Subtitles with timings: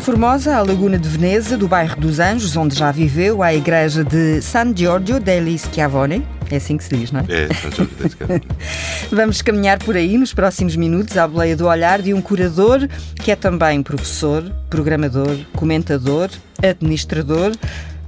[0.00, 4.40] Formosa, à Laguna de Veneza, do bairro dos Anjos, onde já viveu, à igreja de
[4.40, 6.26] San Giorgio degli Schiavoni.
[6.50, 7.24] É assim que se diz, não é?
[7.28, 8.42] É, San Giorgio degli Schiavoni.
[9.12, 13.30] Vamos caminhar por aí nos próximos minutos à boleia do olhar de um curador que
[13.30, 16.30] é também professor, programador, comentador,
[16.62, 17.52] administrador.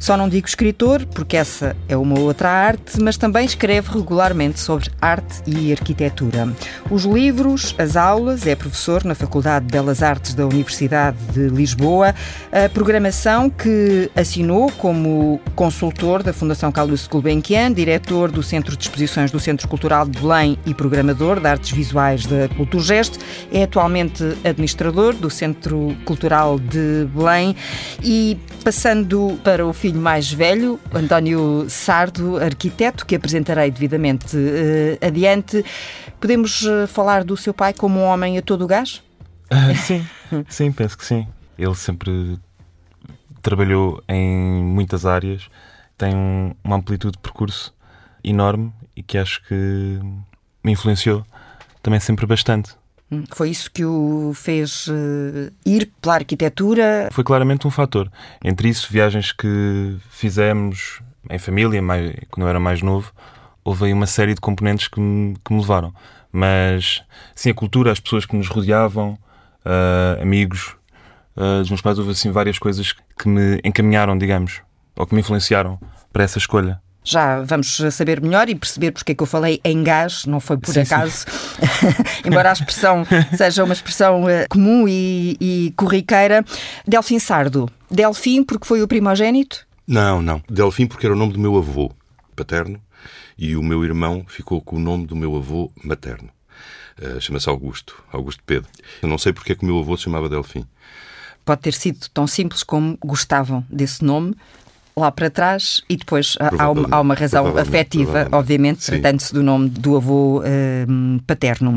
[0.02, 4.90] Só não digo escritor, porque essa é uma outra arte, mas também escreve regularmente sobre
[5.00, 6.52] arte e arquitetura.
[6.90, 12.16] Os livros, as aulas, é professor na Faculdade de Belas Artes da Universidade de Lisboa,
[12.50, 19.30] a programação que assinou como consultor da Fundação Carlos Gulbenkian, diretor do Centro de Exposições
[19.30, 23.20] do Centro Cultural de Belém e programador de artes visuais da Culturgest,
[23.52, 27.54] é atualmente administrador do Centro Cultural de Belém
[28.02, 35.64] e passando para o filho mais velho, António Sardo, arquiteto, que apresentarei devidamente uh, adiante.
[36.20, 39.02] Podemos uh, falar do seu pai como um homem a todo o gás?
[39.50, 40.06] Uh, sim,
[40.48, 41.26] sim, penso que sim.
[41.58, 42.38] Ele sempre
[43.40, 45.48] trabalhou em muitas áreas,
[45.98, 47.74] tem um, uma amplitude de percurso
[48.24, 49.98] enorme e que acho que
[50.64, 51.26] me influenciou
[51.82, 52.74] também sempre bastante.
[53.12, 57.10] Hum, foi isso que o fez uh, ir pela arquitetura?
[57.12, 58.10] Foi claramente um fator.
[58.42, 63.12] Entre isso, viagens que fizemos em família, mais, quando eu era mais novo,
[63.62, 65.92] houve aí uma série de componentes que me, que me levaram.
[66.32, 67.02] Mas,
[67.34, 69.18] sim, a cultura, as pessoas que nos rodeavam,
[69.66, 70.74] uh, amigos
[71.36, 74.62] uh, dos meus pais, houve assim várias coisas que me encaminharam, digamos,
[74.96, 75.78] ou que me influenciaram
[76.10, 76.80] para essa escolha.
[77.04, 80.56] Já vamos saber melhor e perceber porque é que eu falei em gás, não foi
[80.56, 81.26] por sim, acaso,
[82.24, 83.04] embora a expressão
[83.36, 86.44] seja uma expressão uh, comum e, e corriqueira.
[86.86, 87.68] Delfim Sardo.
[87.90, 89.66] Delfim porque foi o primogênito?
[89.86, 90.40] Não, não.
[90.48, 91.90] Delfim porque era o nome do meu avô
[92.36, 92.80] paterno
[93.36, 96.28] e o meu irmão ficou com o nome do meu avô materno.
[97.00, 98.70] Uh, Chama-se Augusto, Augusto Pedro.
[99.02, 100.64] Eu não sei porque é que o meu avô se chamava Delfim.
[101.44, 104.36] Pode ter sido tão simples como gostavam desse nome,
[104.96, 109.68] lá para trás e depois há uma, há uma razão afetiva, obviamente, tratando-se do nome
[109.68, 111.74] do avô uh, paterno.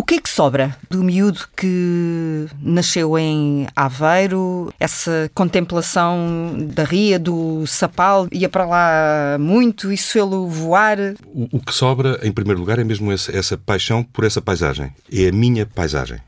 [0.00, 4.72] O que é que sobra do miúdo que nasceu em Aveiro?
[4.80, 10.96] Essa contemplação da ria, do sapal, ia para lá muito, isso fê-lo voar?
[11.26, 14.90] O, o, que sobra, em primeiro lugar, é mesmo essa, essa paixão por essa paisagem.
[15.12, 16.18] É a minha paisagem.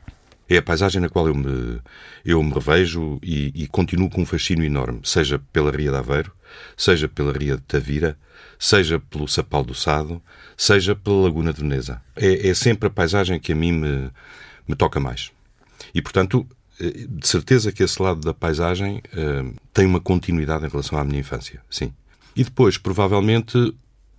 [0.53, 1.81] É a paisagem na qual eu me,
[2.23, 6.31] eu me revejo e, e, continuo com um fascínio enorme, seja pela Ria de Aveiro,
[6.77, 8.15] seja pela Ria de Tavira,
[8.59, 10.21] seja pelo Sapal do Sado,
[10.55, 11.99] seja pela Laguna de Veneza.
[12.15, 14.11] É, é sempre a paisagem que a mim me,
[14.67, 15.31] me toca mais.
[15.91, 16.47] E, portanto,
[16.79, 21.03] eh, de certeza que esse lado da paisagem uh, tem uma continuidade em relação à
[21.03, 21.91] minha infância, sim.
[22.35, 23.75] E depois, provavelmente,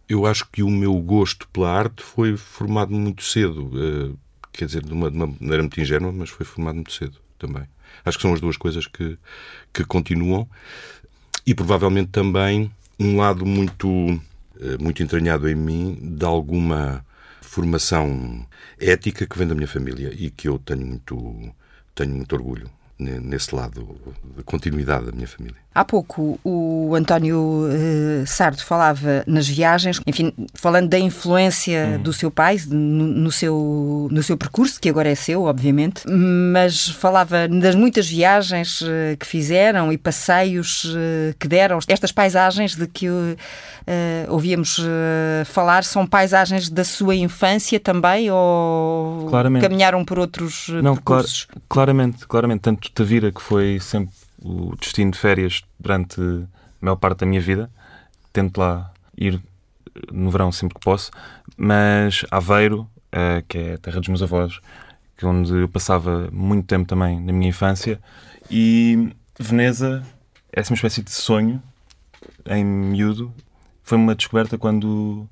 [0.09, 3.71] eu acho que o meu gosto pela arte foi formado muito cedo.
[3.73, 4.24] Uh,
[4.57, 7.65] quer dizer, de uma, de uma maneira muito ingênua, mas foi formado muito cedo também.
[8.05, 9.19] Acho que são as duas coisas que,
[9.73, 10.49] que continuam.
[11.47, 13.89] E provavelmente também um lado muito,
[14.61, 17.05] eh, muito entranhado em mim de alguma
[17.43, 18.47] formação
[18.81, 21.55] ética que vem da minha família e que eu tenho muito,
[21.95, 23.97] tenho muito orgulho nesse lado
[24.37, 25.64] de continuidade da minha família.
[25.75, 32.03] Há pouco o António uh, Sardo falava nas viagens, enfim, falando da influência hum.
[32.03, 36.91] do seu pai no, no, seu, no seu percurso, que agora é seu, obviamente, mas
[36.91, 41.81] falava das muitas viagens uh, que fizeram e passeios uh, que deram.
[41.89, 43.06] Estas paisagens de que
[44.29, 44.81] ouvíamos
[45.47, 49.62] falar são paisagens da sua infância também ou claramente.
[49.62, 51.45] caminharam por outros Não, percursos?
[51.45, 52.61] Clar, claramente, claramente.
[52.61, 56.47] Tanto Tavira, que foi sempre o destino de férias durante a
[56.81, 57.71] maior parte da minha vida.
[58.32, 59.41] Tento lá ir
[60.12, 61.10] no verão sempre que posso,
[61.56, 64.60] mas Aveiro, uh, que é a terra dos meus avós,
[65.16, 68.00] que é onde eu passava muito tempo também na minha infância,
[68.50, 70.03] e Veneza
[70.53, 71.62] é uma espécie de sonho
[72.47, 73.32] em miúdo.
[73.82, 75.29] Foi uma descoberta quando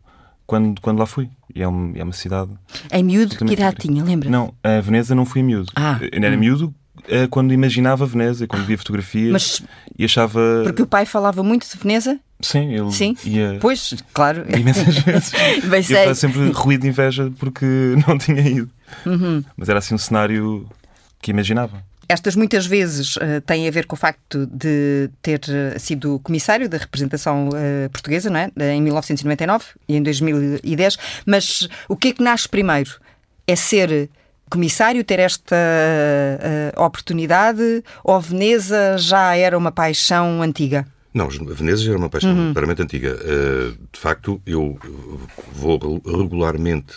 [0.46, 1.30] quando, quando lá fui.
[1.54, 2.50] E é, uma, é uma cidade.
[2.90, 4.28] Em miúdo, que idade tinha, lembra?
[4.28, 5.72] Não, a Veneza não fui em miúdo.
[5.74, 5.98] Ah.
[6.12, 6.38] Era hum.
[6.38, 6.74] miúdo
[7.08, 9.62] é quando imaginava Veneza, quando via fotografias Mas,
[9.98, 10.62] e achava.
[10.64, 12.18] Porque o pai falava muito de Veneza?
[12.40, 13.16] Sim, ele Sim?
[13.24, 13.58] ia.
[13.60, 14.44] Pois, claro.
[14.54, 15.32] Imensas vezes.
[15.64, 17.64] Bem eu estava sempre ruído de inveja porque
[18.06, 18.70] não tinha ido.
[19.06, 19.44] Uhum.
[19.56, 20.68] Mas era assim um cenário
[21.20, 21.82] que imaginava.
[22.08, 26.68] Estas muitas vezes uh, têm a ver com o facto de ter uh, sido comissário
[26.68, 28.50] da representação uh, portuguesa, não é?
[28.74, 30.98] Em 1999 e em 2010.
[31.24, 32.90] Mas o que é que nasce primeiro?
[33.46, 34.10] É ser
[34.52, 40.86] comissário ter esta uh, oportunidade ou Veneza já era uma paixão antiga?
[41.14, 42.52] Não, a Veneza já era uma paixão uhum.
[42.78, 43.16] antiga.
[43.16, 44.78] Uh, de facto, eu
[45.54, 46.94] vou regularmente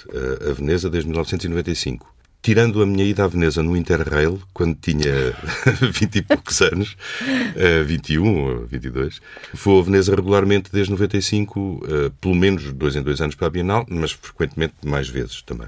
[0.50, 2.15] a Veneza desde 1995.
[2.46, 5.34] Tirando a minha ida à Veneza no Interrail, quando tinha
[5.82, 9.20] 20 e poucos anos, uh, 21 ou 22,
[9.52, 13.50] vou a Veneza regularmente desde 95, uh, pelo menos dois em dois anos para a
[13.50, 15.66] Bienal, mas frequentemente mais vezes também.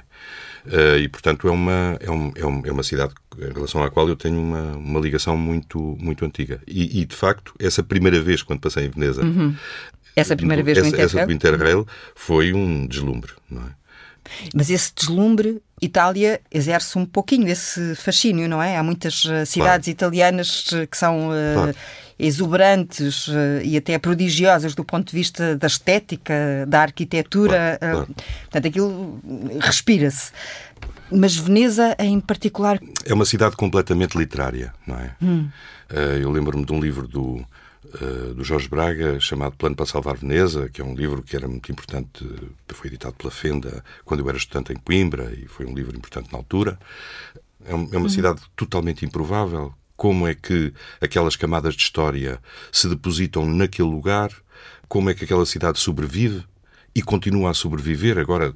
[0.68, 3.90] Uh, e, portanto, é uma, é, um, é, um, é, uma cidade em relação à
[3.90, 6.62] qual eu tenho uma, uma ligação muito, muito antiga.
[6.68, 9.56] E, e, de facto, essa primeira vez, quando passei em Veneza, uhum.
[10.16, 11.08] essa primeira vez essa, no Interrail?
[11.08, 13.72] Essa do Interrail foi um deslumbre, não é?
[14.54, 18.78] Mas esse deslumbre, Itália exerce um pouquinho esse fascínio, não é?
[18.78, 19.90] Há muitas uh, cidades claro.
[19.90, 21.76] italianas que são uh, claro.
[22.18, 27.78] exuberantes uh, e até prodigiosas do ponto de vista da estética, da arquitetura.
[27.80, 28.08] Claro.
[28.42, 29.22] Portanto, aquilo
[29.60, 30.32] respira-se.
[31.12, 32.80] Mas Veneza, em particular.
[33.06, 35.12] É uma cidade completamente literária, não é?
[35.22, 35.48] Hum.
[36.22, 37.46] eu lembro-me de um livro do
[37.94, 41.48] eh, do Jorge Braga, chamado Plano para Salvar Veneza, que é um livro que era
[41.48, 42.28] muito importante,
[42.68, 46.32] foi editado pela Fenda quando eu era estudante em Coimbra e foi um livro importante
[46.32, 46.78] na altura.
[47.66, 48.10] É, é uma uhum.
[48.10, 49.74] cidade totalmente improvável.
[49.96, 52.40] Como é que aquelas camadas de história
[52.72, 54.32] se depositam naquele lugar?
[54.88, 56.44] Como é que aquela cidade sobrevive
[56.94, 58.54] e continua a sobreviver agora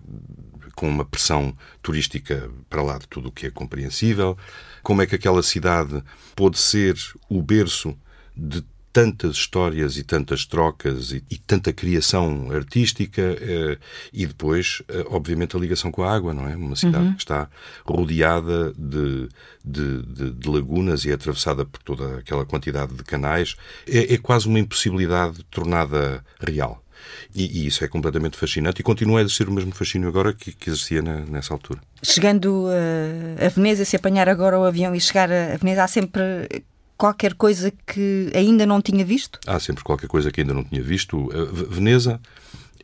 [0.75, 4.37] com uma pressão turística para lá de tudo o que é compreensível?
[4.83, 6.03] Como é que aquela cidade
[6.35, 6.95] pôde ser
[7.29, 7.97] o berço
[8.35, 13.77] de tantas histórias e tantas trocas e, e tanta criação artística eh,
[14.11, 16.55] e depois, eh, obviamente, a ligação com a água, não é?
[16.55, 17.13] Uma cidade uhum.
[17.13, 17.49] que está
[17.85, 19.29] rodeada de,
[19.63, 23.55] de, de, de, lagunas e é atravessada por toda aquela quantidade de canais.
[23.87, 26.83] É, é quase uma impossibilidade tornada real.
[27.33, 30.51] E, e, isso é completamente fascinante e continua a existir o mesmo fascínio agora que,
[30.51, 31.81] que existia na, nessa altura.
[32.03, 36.23] Chegando uh, a Veneza, se apanhar agora o avião e chegar a Veneza, há sempre
[37.01, 39.39] qualquer coisa que ainda não tinha visto?
[39.47, 41.29] Há sempre qualquer coisa que ainda não tinha visto.
[41.67, 42.21] Veneza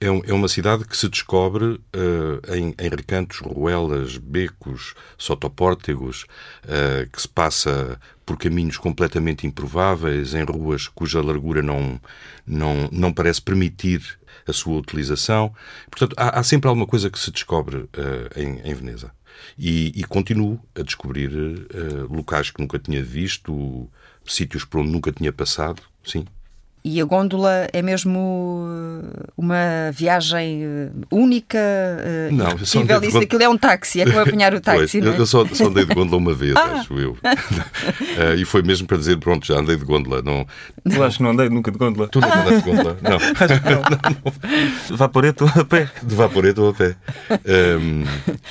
[0.02, 6.26] é, é, uma cidade que se descobre uh, em, em, recantos, ruelas, becos, sotopórtegos,
[6.64, 12.02] uh, que se passa por caminhos completamente improváveis, em ruas cuja largura não,
[12.46, 14.02] não, não parece permitir
[14.48, 15.54] a sua utilização.
[15.92, 17.90] Portanto, há, há sempre alguma coisa que se descobre uh,
[18.36, 19.12] em, em Veneza.
[19.56, 21.30] E, e, continuo a descobrir
[22.10, 23.88] locais que nunca tinha visto,
[24.28, 26.26] sítios por onde nunca tinha passado, sim.
[26.90, 33.04] E a gôndola é mesmo uh, uma viagem uh, única, uh, não, irrepetível?
[33.04, 35.20] Isso aquilo é um táxi, é como apanhar o táxi, pois, não é?
[35.20, 36.80] Eu só, só andei de gôndola uma vez, ah.
[36.80, 37.12] acho eu.
[37.12, 40.22] uh, e foi mesmo para dizer, pronto, já andei de gôndola.
[40.22, 40.48] Não...
[40.86, 42.08] Eu acho que não andei nunca de gôndola.
[42.08, 42.40] Tu não ah.
[42.40, 42.98] andaste de gôndola?
[43.02, 43.18] Não.
[44.88, 45.92] De vaporeto ou a pé?
[46.02, 46.96] De vaporeto ou a pé.
[47.82, 48.06] Um,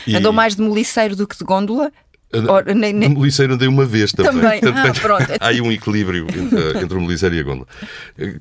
[0.07, 0.15] e...
[0.15, 1.91] Andou mais de moliceiro do que de gôndola?
[2.49, 3.13] Or, nem, nem...
[3.13, 4.61] O Meliceiro andei uma vez também.
[4.61, 4.83] Também.
[4.91, 5.27] Ah, pronto.
[5.41, 7.69] Há aí um equilíbrio entre, entre o Meliceiro e a Gondola.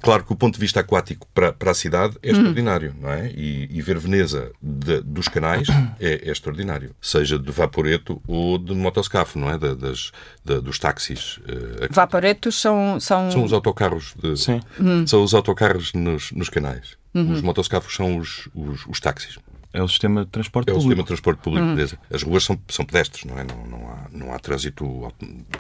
[0.02, 3.02] Claro que o ponto de vista aquático para, para a cidade é extraordinário, hum.
[3.04, 3.28] não é?
[3.30, 5.68] E, e ver Veneza de, dos canais
[6.00, 6.96] é, é, extraordinário.
[7.00, 9.58] Seja de vaporeto ou de motoscafo, não é?
[9.58, 10.12] Da, das,
[10.44, 11.38] da, dos táxis.
[11.38, 13.32] Uh, Vaporetos são, são...
[13.32, 14.16] São os autocarros.
[14.22, 14.62] De, Sim.
[14.80, 15.06] Hum.
[15.06, 16.98] São os autocarros nos, nos canais.
[17.14, 17.32] Uhum.
[17.32, 19.38] Os motoscafos são os, os, os táxis.
[19.76, 20.78] É o sistema de transporte é público.
[20.78, 21.76] É o sistema de transporte público hum.
[21.76, 22.00] Veneza.
[22.10, 23.44] As ruas são, são pedestres, não é?
[23.44, 25.14] Não, não, há, não há trânsito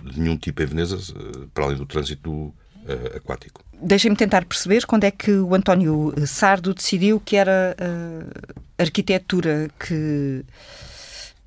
[0.03, 2.53] de nenhum tipo em Veneza, eh, para além do trânsito uh,
[3.17, 3.61] aquático.
[3.73, 10.45] Deixem-me tentar perceber quando é que o António Sardo decidiu que era uh, arquitetura que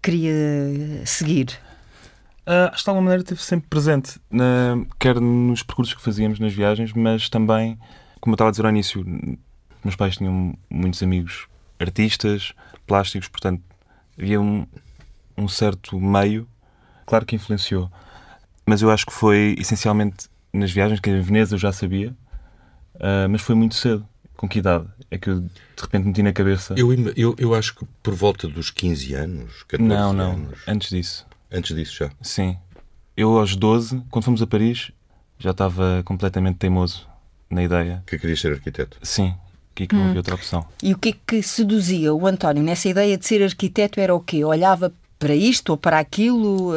[0.02, 0.35] queria
[1.07, 1.59] seguir.
[2.47, 6.38] Uh, acho que de alguma maneira esteve sempre presente, na, quer nos percursos que fazíamos
[6.38, 7.78] nas viagens, mas também,
[8.21, 9.04] como eu estava a dizer ao início,
[9.83, 11.47] meus pais tinham muitos amigos
[11.78, 12.52] artistas
[12.87, 13.62] plásticos, portanto,
[14.18, 14.66] havia um,
[15.37, 16.49] um certo meio,
[17.06, 17.90] claro que influenciou,
[18.66, 22.11] mas eu acho que foi essencialmente nas viagens, que em Veneza eu já sabia,
[22.97, 24.06] uh, mas foi muito cedo.
[24.37, 24.87] Com que idade?
[25.11, 26.73] É que eu de repente meti na cabeça.
[26.76, 30.61] Eu, eu, eu acho que por volta dos 15 anos, 14 Não, não, anos.
[30.66, 31.26] antes disso.
[31.50, 32.11] Antes disso já?
[32.23, 32.56] Sim.
[33.16, 34.92] Eu aos 12, quando fomos a Paris,
[35.40, 37.08] já estava completamente teimoso
[37.50, 38.02] na ideia.
[38.06, 38.97] Que queria ser arquiteto?
[39.02, 39.35] Sim,
[39.78, 40.18] aqui que não havia hum.
[40.18, 40.66] outra opção.
[40.82, 44.00] E o que é que seduzia o António nessa ideia de ser arquiteto?
[44.00, 44.44] Era o quê?
[44.44, 46.73] Olhava para isto ou para aquilo?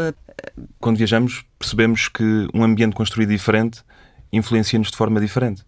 [0.79, 3.81] Quando viajamos, percebemos que um ambiente construído diferente
[4.31, 5.63] influencia-nos de forma diferente.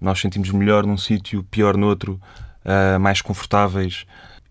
[0.00, 2.20] Nós sentimos melhor num sítio, pior noutro,
[2.64, 4.06] uh, mais confortáveis.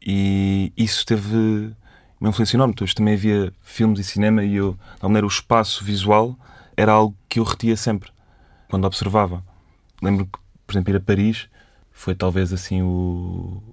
[0.06, 1.72] E isso teve
[2.20, 2.74] uma influência enorme.
[2.74, 6.38] Depois também havia filmes e cinema e eu, de maneira, o espaço visual
[6.78, 8.10] era algo que eu retia sempre
[8.70, 9.44] quando observava.
[10.02, 11.48] Lembro que, por exemplo, ir a Paris
[11.96, 13.64] foi talvez assim o,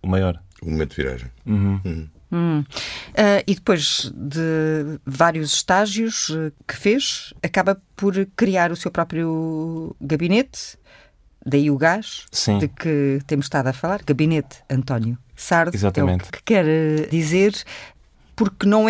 [0.00, 0.40] o maior.
[0.62, 1.30] O momento de viragem.
[1.44, 1.80] Uhum.
[1.84, 2.08] Uhum.
[2.32, 2.60] Hum.
[2.60, 9.94] Uh, e depois de vários estágios uh, que fez, acaba por criar o seu próprio
[10.00, 10.78] gabinete,
[11.44, 12.58] daí o gás, Sim.
[12.58, 16.24] de que temos estado a falar, gabinete António Sardo, Exatamente.
[16.24, 17.52] É o que quer dizer,
[18.34, 18.88] porque não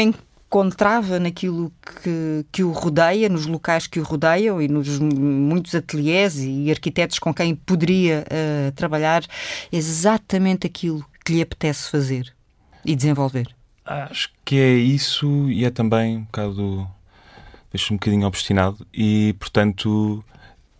[0.55, 6.39] encontrava naquilo que, que o rodeia, nos locais que o rodeiam e nos muitos ateliês
[6.39, 9.25] e arquitetos com quem poderia uh, trabalhar,
[9.73, 12.33] exatamente aquilo que lhe apetece fazer
[12.85, 13.49] e desenvolver?
[13.85, 16.89] Acho que é isso e é também um bocado.
[17.73, 20.25] deixa-me um bocadinho obstinado e, portanto,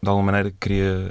[0.00, 1.11] de alguma maneira queria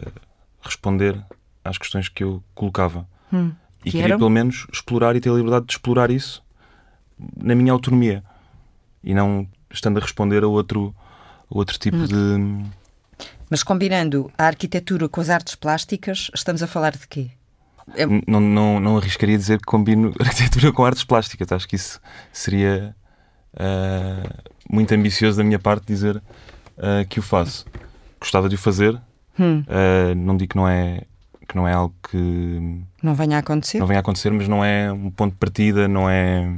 [0.62, 1.22] responder
[1.66, 3.06] às questões que eu colocava.
[3.32, 3.52] Hum,
[3.84, 4.20] e queria, eram?
[4.20, 6.42] pelo menos, explorar e ter a liberdade de explorar isso
[7.36, 8.24] na minha autonomia
[9.04, 10.96] e não estando a responder a outro,
[11.52, 12.06] a outro tipo hum.
[12.06, 12.72] de.
[13.50, 17.30] Mas combinando a arquitetura com as artes plásticas, estamos a falar de quê?
[17.96, 18.06] É...
[18.28, 21.52] Não, não, não arriscaria dizer que combino arquitetura com artes plásticas.
[21.52, 22.00] Acho que isso
[22.32, 22.96] seria
[23.54, 27.66] uh, muito ambicioso da minha parte dizer uh, que o faço.
[28.20, 29.00] Gostava de o fazer.
[29.38, 29.64] Hum.
[29.68, 31.02] Uh, não digo que não é
[31.48, 33.80] que não é algo que não venha a acontecer.
[33.80, 36.50] Não venha a acontecer, mas não é um ponto de partida, não é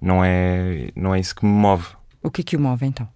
[0.00, 1.86] não é não é isso que me move.
[2.22, 3.08] O que é que o move então?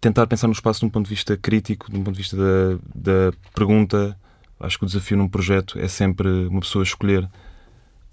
[0.00, 2.36] Tentar pensar no espaço de um ponto de vista crítico, de um ponto de vista
[2.36, 4.16] da, da pergunta
[4.58, 7.28] Acho que o desafio num projeto é sempre uma pessoa escolher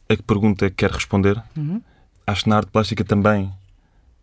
[0.10, 1.42] a que pergunta é que quer responder.
[1.56, 1.82] Uhum.
[2.28, 3.52] Acho que na arte plástica também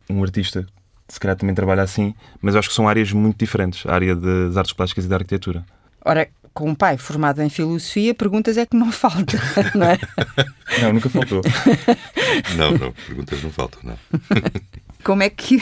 [0.08, 0.66] um artista
[1.08, 4.56] se calhar também trabalha assim, mas acho que são áreas muito diferentes, a área das
[4.56, 5.64] artes plásticas e da arquitetura.
[6.04, 9.38] Ora, com um pai formado em filosofia, perguntas é que não falta,
[9.74, 9.98] não é?
[10.82, 11.42] Não, nunca faltou.
[12.56, 13.98] não, não, perguntas não faltam, não.
[15.02, 15.58] Como é que,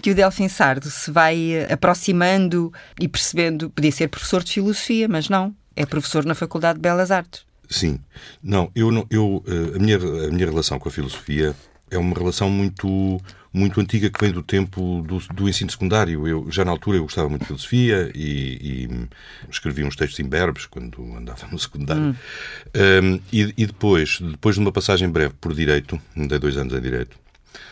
[0.00, 3.68] que o Delfim Sardo se vai aproximando e percebendo?
[3.70, 7.46] Podia ser professor de filosofia, mas não é professor na Faculdade de Belas Artes.
[7.70, 8.00] Sim.
[8.42, 11.54] Não, eu, não, eu eh, a, minha, a minha relação com a filosofia
[11.88, 13.20] é uma relação muito
[13.52, 16.26] muito antiga que vem do tempo do, do ensino secundário.
[16.26, 19.08] Eu já na altura eu gostava muito de filosofia e, e
[19.50, 22.02] escrevi uns textos imberbes quando andava no secundário.
[22.02, 22.14] Hum.
[23.02, 26.80] Um, e, e, depois, depois de uma passagem breve por direito, andei dois anos em
[26.80, 27.18] direito,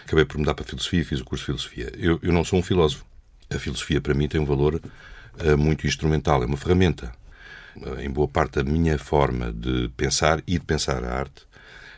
[0.04, 1.92] acabei por mudar para filosofia e fiz o curso de filosofia.
[1.96, 3.04] Eu, eu não sou um filósofo.
[3.48, 7.12] A filosofia para mim tem um valor uh, muito instrumental, é uma ferramenta
[7.98, 11.42] em boa parte da minha forma de pensar e de pensar a arte,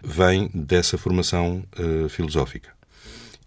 [0.03, 2.78] vem dessa formação uh, filosófica.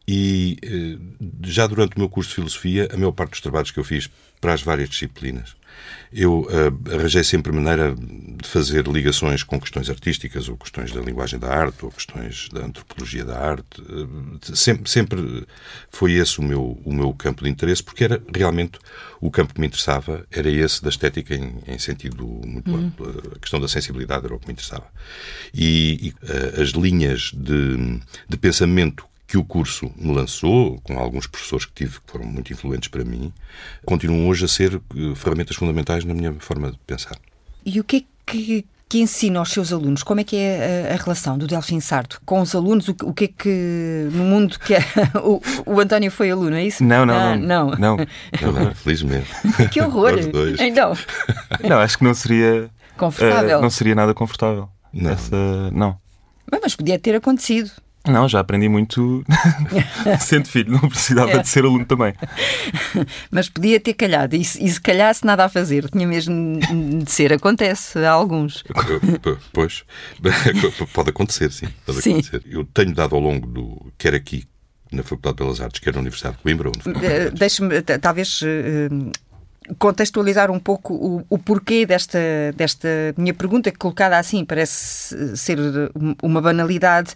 [0.08, 3.80] E uh, já durante o meu curso de filosofia, a maior parte dos trabalhos que
[3.80, 5.56] eu fiz para as várias disciplinas
[6.12, 11.40] eu uh, arranjei sempre maneira de fazer ligações com questões artísticas, ou questões da linguagem
[11.40, 13.82] da arte, ou questões da antropologia da arte.
[13.82, 15.48] Uh, sempre, sempre
[15.90, 18.78] foi esse o meu, o meu campo de interesse, porque era realmente
[19.22, 22.88] o campo que me interessava, era esse da estética em, em sentido muito uhum.
[22.88, 23.34] amplo.
[23.36, 24.88] A questão da sensibilidade era o que me interessava.
[25.54, 31.26] E, e uh, as linhas de, de pensamento que o curso me lançou, com alguns
[31.26, 33.32] professores que tive que foram muito influentes para mim,
[33.86, 37.18] continuam hoje a ser eh, ferramentas fundamentais na minha forma de pensar.
[37.66, 40.04] E o que é que, que ensina aos seus alunos?
[40.04, 42.90] Como é que é a, a relação do Delfim Sardo com os alunos?
[42.90, 44.82] O, o, que é que, no mundo que é,
[45.24, 46.84] o, o António foi aluno, é isso?
[46.84, 47.70] Não, não, ah, não.
[47.70, 47.98] Não, não.
[48.52, 49.30] não felizmente.
[49.72, 50.12] Que horror!
[50.60, 50.92] Então.
[51.64, 52.70] Não, acho que não seria...
[52.98, 53.60] Confortável.
[53.60, 54.68] Uh, não seria nada confortável.
[54.92, 55.12] Não.
[55.12, 55.98] Essa, não.
[56.62, 57.72] Mas podia ter acontecido.
[58.08, 59.24] Não, já aprendi muito
[60.20, 61.38] sendo filho, não precisava é.
[61.40, 62.14] de ser aluno também.
[63.30, 66.60] Mas podia ter calhado, e se, e se calhasse nada a fazer, tinha mesmo
[67.04, 68.64] de ser, acontece a alguns.
[69.54, 69.84] Pois,
[70.94, 71.68] pode acontecer, sim.
[71.86, 72.14] Pode sim.
[72.14, 72.42] acontecer.
[72.46, 74.46] Eu tenho dado ao longo do, quer aqui
[74.92, 76.72] na Faculdade de Belas Artes, quer na Universidade de Coimbra.
[77.02, 78.90] Eh, deixe-me, talvez eh,
[79.78, 82.20] contextualizar um pouco o, o, porquê desta,
[82.56, 85.58] desta minha pergunta, que colocada assim parece ser
[86.22, 87.14] uma banalidade,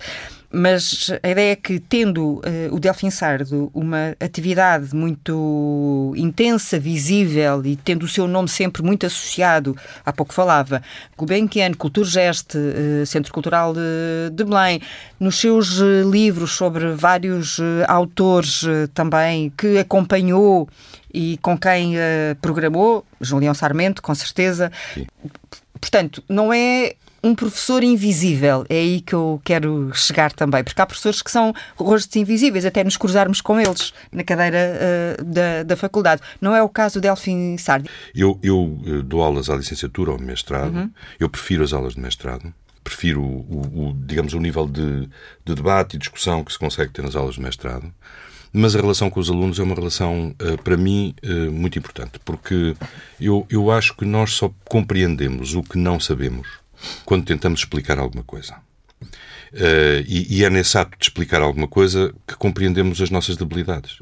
[0.55, 7.61] mas a ideia é que, tendo uh, o Delfim Sardo uma atividade muito intensa, visível
[7.65, 10.81] e tendo o seu nome sempre muito associado, há pouco falava,
[11.17, 14.81] Gulbenkian, Culturgest, uh, Centro Cultural de, de, Belém,
[15.19, 20.69] nos seus uh, livros sobre vários autores também que acompanhou
[21.13, 21.95] e com quem
[22.41, 24.71] programou, Julião Sarmento, com certeza.
[24.93, 25.05] Sim.
[25.79, 26.95] Portanto, não é
[27.25, 28.63] um professor invisível.
[28.69, 32.83] É aí que eu quero chegar também, porque há professores que são rostos invisíveis, até
[32.83, 34.59] nos cruzarmos com eles na cadeira
[35.19, 36.21] uh, da, da faculdade.
[36.39, 37.89] Não é o caso do Delfim Sardi.
[38.13, 40.91] Eu, eu eh, dou aulas à licenciatura ou mestrado, uhum.
[41.19, 42.53] eu prefiro as aulas de mestrado
[42.83, 45.09] prefiro o, o, digamos o nível de,
[45.43, 47.91] de, debate e discussão que se consegue ter nas aulas de mestrado
[48.53, 51.15] mas a relação com os alunos é uma relação eh, para mim
[51.51, 52.75] muito importante porque
[53.19, 56.47] eu, eu acho que nós só compreendemos o que não sabemos
[57.05, 58.55] quando tentamos explicar alguma coisa.
[59.53, 63.99] Uh, e, e, é nesse ato de explicar alguma coisa que compreendemos as nossas debilidades.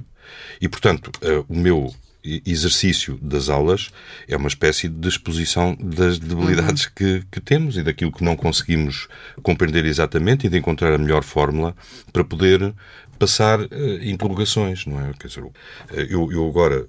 [0.60, 3.92] E, portanto, uh, o meu exercício das aulas
[4.30, 6.92] é uma espécie de exposição das debilidades uhum.
[6.96, 9.10] que, que, temos e daquilo que não conseguimos
[9.42, 11.76] compreender exatamente e de encontrar a melhor fórmula
[12.14, 12.74] para poder
[13.20, 13.68] passar uh,
[14.02, 15.12] interrogações, não é?
[15.20, 15.44] Quer dizer,
[16.10, 16.88] eu, eu agora,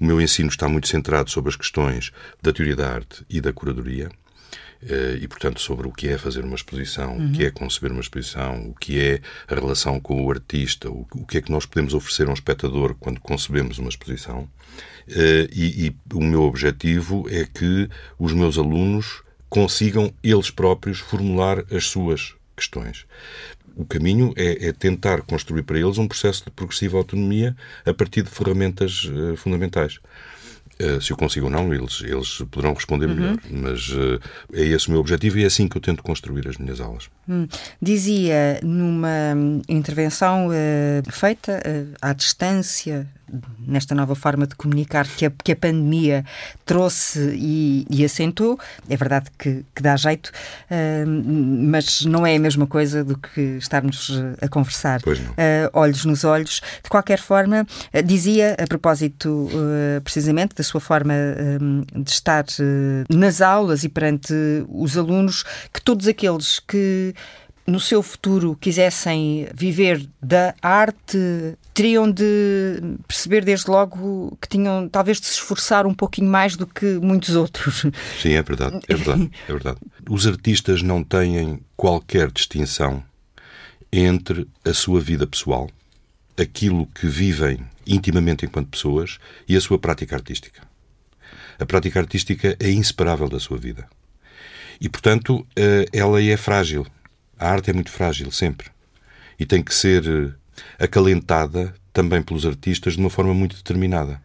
[0.00, 2.10] o meu ensino está muito centrado sobre as questões
[2.42, 4.10] da teoria da arte e da curadoria.
[4.84, 7.28] Eh, e, portanto, sobre o que é fazer uma exposição, uhum.
[7.28, 11.06] o que é conceber uma exposição, o que é a relação com o artista, o,
[11.28, 14.48] que é que nós podemos oferecer a um espectador quando concebemos uma exposição.
[15.08, 21.64] Eh, e, e o meu objetivo é que os meus alunos consigam eles próprios formular
[21.70, 23.06] as suas questões.
[23.76, 28.22] O caminho é, é, tentar construir para eles um processo de progressiva autonomia a partir
[28.22, 29.98] de ferramentas uh, fundamentais.
[30.82, 33.14] Uh, se eu consigo ou não, eles, eles poderão responder uhum.
[33.14, 33.36] melhor.
[33.50, 34.20] Mas uh,
[34.52, 37.08] é esse o meu objetivo e é assim que eu tento construir as minhas aulas.
[37.28, 37.46] Hum.
[37.80, 39.34] Dizia numa
[39.68, 41.62] intervenção uh, feita
[42.00, 43.06] à distância
[43.58, 46.24] nesta nova forma de comunicar que a, que a pandemia
[46.66, 48.58] trouxe e, e acentuou.
[48.88, 50.28] É verdade que, que dá jeito,
[50.70, 54.10] uh, mas não é a mesma coisa do que estarmos
[54.40, 55.12] a conversar uh,
[55.72, 56.60] olhos nos olhos.
[56.82, 59.48] De qualquer forma, uh, dizia, a propósito
[60.04, 61.14] precisamente da sua forma
[61.94, 62.44] de estar
[63.08, 64.34] nas aulas e perante
[64.68, 67.14] os alunos, que todos aqueles que
[67.66, 75.20] no seu futuro quisessem viver da arte, teriam de perceber desde logo que tinham talvez
[75.20, 77.86] de se esforçar um pouquinho mais do que muitos outros.
[78.20, 79.78] Sim, é verdade, é verdade, é verdade.
[80.08, 83.02] Os artistas não têm qualquer distinção
[83.92, 85.70] entre a sua vida pessoal,
[86.36, 90.62] aquilo que vivem intimamente enquanto pessoas e a sua prática artística.
[91.58, 93.86] A prática artística é inseparável da sua vida.
[94.80, 96.86] E, portanto, eh, ela é frágil
[97.42, 98.70] a arte é muito frágil, sempre.
[99.38, 104.22] E tem que ser eh, acalentada também pelos artistas de uma forma muito determinada.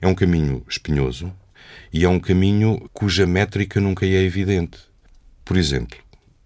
[0.00, 1.32] É um caminho espinhoso
[1.92, 4.78] e é um caminho cuja métrica nunca é evidente.
[5.44, 5.98] Por exemplo,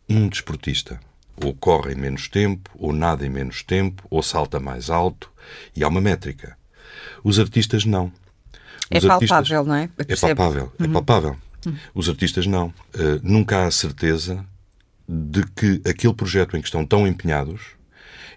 [0.07, 1.01] um desportista
[1.43, 5.33] ou corre em menos tempo, ou nada em menos tempo, ou salta mais alto,
[5.75, 6.59] e há uma métrica.
[7.25, 8.13] Os artistas não.
[8.91, 9.49] É Os é artistas...
[9.49, 9.89] palpável, não é?
[9.97, 10.93] É palpável, é uhum.
[10.93, 11.37] palpável.
[11.65, 11.77] Uhum.
[11.95, 12.67] Os artistas não.
[12.95, 14.45] Uh, nunca há certeza
[15.09, 17.61] de que aquele projeto em que estão tão empenhados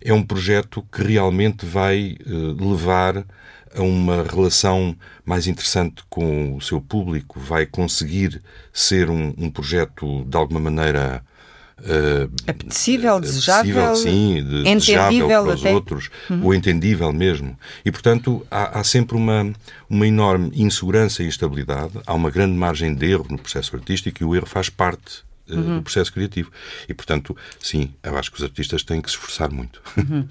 [0.01, 3.25] é um projeto que realmente vai uh, levar
[3.75, 10.23] a uma relação mais interessante com o seu público, vai conseguir ser um, um projeto
[10.25, 11.23] de alguma maneira
[11.80, 15.73] uh, apetecível, desejável, sim, de, desejável para os até.
[15.73, 16.45] outros, uhum.
[16.45, 17.58] ou entendível mesmo.
[17.84, 19.51] E, portanto, há, há, sempre uma,
[19.89, 24.25] uma enorme insegurança e instabilidade, há uma grande margem de erro no processo artístico e
[24.25, 25.77] o erro faz parte eh, uhum.
[25.77, 26.51] do processo criativo.
[26.89, 29.81] E, portanto, sim, eu acho que os artistas têm que se esforçar muito.
[29.95, 30.27] Uhum.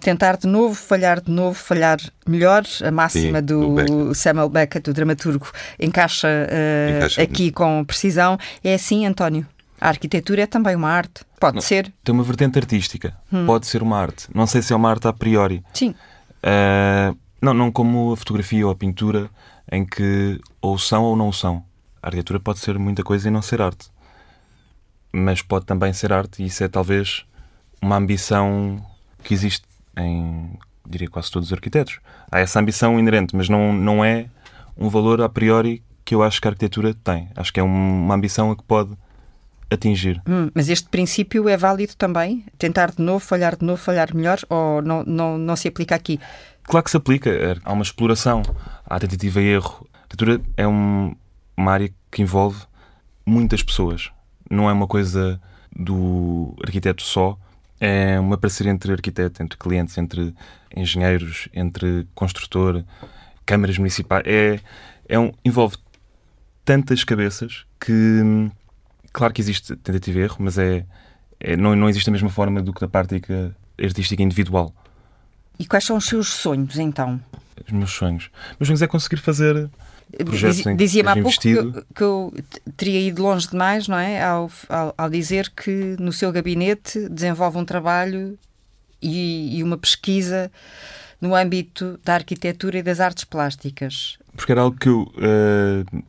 [0.00, 2.64] Tentar de novo, falhar de novo, falhar melhor.
[2.84, 8.38] A máxima sim, do, do Samuel Beckett, o dramaturgo, encaixa, uh, encaixa aqui com precisão.
[8.62, 9.46] É assim, António?
[9.80, 11.24] A arquitetura é também uma arte.
[11.38, 11.92] Pode não, ser.
[12.02, 13.16] Tem uma vertente artística.
[13.32, 13.46] Hum.
[13.46, 14.26] Pode ser uma arte.
[14.34, 15.62] Não sei se é uma arte a priori.
[15.72, 15.90] Sim.
[16.42, 19.30] Uh, não, não como a fotografia ou a pintura,
[19.70, 21.62] em que ou são ou não são.
[22.02, 23.90] A arquitetura pode ser muita coisa e não ser arte
[25.12, 27.24] mas pode também ser arte, e isso é talvez
[27.80, 28.84] uma ambição
[29.22, 29.66] que existe
[29.96, 31.98] em, diria, quase todos os arquitetos.
[32.30, 34.26] Há essa ambição inerente, mas não, não é
[34.76, 37.28] um valor a priori que eu acho que a arquitetura tem.
[37.34, 38.96] Acho que é uma ambição a que pode
[39.70, 40.22] atingir.
[40.28, 42.44] Hum, mas este princípio é válido também?
[42.56, 44.38] Tentar de novo, falhar de novo, falhar melhor?
[44.48, 46.20] Ou não, não, não se aplica aqui?
[46.62, 47.30] Claro que se aplica.
[47.64, 48.42] Há uma exploração.
[48.84, 49.86] Há tentativa e erro.
[49.94, 51.14] A arquitetura é um,
[51.56, 52.62] uma área que envolve
[53.24, 54.10] muitas pessoas
[54.50, 55.40] não é uma coisa
[55.74, 57.38] do arquiteto só,
[57.80, 60.34] é uma parceria entre arquiteto, entre clientes, entre
[60.74, 62.82] engenheiros, entre construtor,
[63.44, 64.24] câmaras municipais.
[64.26, 64.60] É,
[65.08, 65.76] é um, envolve
[66.64, 68.50] tantas cabeças que,
[69.12, 70.84] claro que existe tentativa e erro, mas é,
[71.38, 74.74] é, não, não existe a mesma forma do que da prática artística individual.
[75.58, 77.20] E quais são os seus sonhos, então?
[77.64, 78.30] Os meus sonhos.
[78.52, 79.70] Os meus sonhos é conseguir fazer
[80.76, 82.34] Dizia-me há pouco que eu, que eu,
[82.76, 84.22] teria ido longe demais, não é?
[84.22, 88.38] Ao, ao, ao, dizer que no seu gabinete desenvolve um trabalho
[89.02, 90.50] e, e, uma pesquisa
[91.20, 94.18] no âmbito da arquitetura e das artes plásticas.
[94.34, 96.02] Porque era algo que eu uh,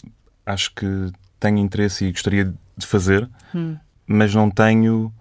[0.45, 3.75] acho que tenho interesse e gostaria de fazer, hum.
[4.05, 5.11] mas não tenho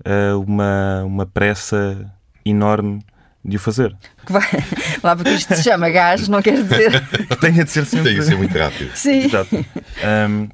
[0.00, 2.12] uh, uma, uma pressa
[2.44, 3.00] enorme
[3.44, 3.96] de o fazer.
[4.28, 4.42] Vai,
[5.02, 7.06] lá porque isto se chama gás, não quer dizer.
[7.40, 8.10] Tenha de ser sempre.
[8.10, 8.90] Tem de ser muito rápido.
[8.94, 9.24] Sim.
[9.24, 9.56] Exato.
[9.56, 10.48] Um,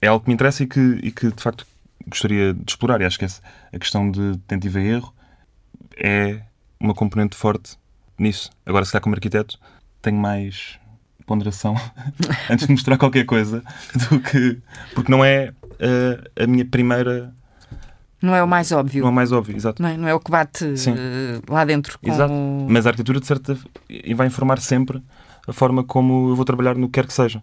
[0.00, 1.66] é algo que me interessa e que, e que de facto
[2.06, 3.00] gostaria de explorar.
[3.00, 5.14] E acho que a questão de tentativa e erro
[5.96, 6.40] é
[6.78, 7.76] uma componente forte
[8.18, 8.50] nisso.
[8.66, 9.58] Agora, se calhar, como arquiteto,
[10.00, 10.78] tenho mais
[11.26, 11.74] ponderação
[12.50, 13.62] antes de mostrar qualquer coisa
[14.10, 14.58] do que.
[14.94, 17.32] Porque não é uh, a minha primeira.
[18.22, 19.02] Não é o mais óbvio.
[19.02, 19.82] Não é o mais óbvio, exato.
[19.82, 21.98] Não é, não é o que bate uh, lá dentro.
[21.98, 22.10] Com...
[22.10, 22.32] Exato.
[22.68, 23.58] Mas a arquitetura, de certa.
[24.14, 25.02] vai informar sempre
[25.46, 27.42] a forma como eu vou trabalhar no que quer que seja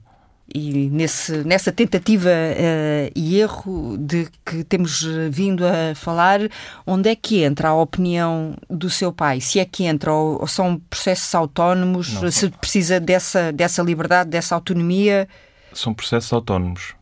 [0.54, 6.40] e nesse, nessa tentativa uh, e erro de que temos vindo a falar,
[6.86, 9.42] onde é que entra a opinião do seu pai?
[9.42, 12.14] Se é que entra ou, ou são processos autónomos?
[12.14, 12.32] Não.
[12.32, 15.28] Se precisa dessa, dessa liberdade, dessa autonomia?
[15.74, 16.96] São processos autónomos.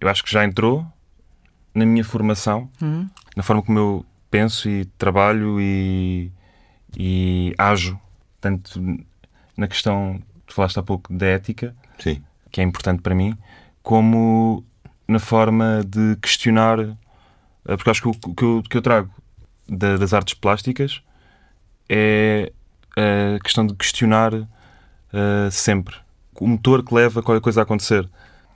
[0.00, 0.86] Eu acho que já entrou
[1.74, 3.08] na minha formação, uhum.
[3.36, 6.32] na forma como eu penso e trabalho e,
[6.96, 7.98] e ajo,
[8.40, 8.80] tanto
[9.56, 11.74] na questão, tu falaste há pouco, da ética.
[11.98, 13.36] Sim que é importante para mim,
[13.82, 14.64] como
[15.06, 16.96] na forma de questionar, eh,
[17.64, 19.10] porque acho que o que eu, que eu trago
[19.68, 21.00] das artes plásticas
[21.88, 22.52] é
[22.96, 24.48] a questão de questionar uh,
[25.50, 25.94] sempre
[26.34, 28.08] o motor que leva qualquer coisa a acontecer.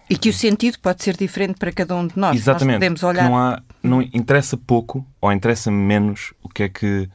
[0.09, 2.37] E que o sentido pode ser diferente para cada um de nós.
[2.37, 2.75] Exatamente.
[2.75, 3.25] Nós podemos olhar...
[3.25, 7.09] Não, há, não interessa pouco ou interessa menos o que é que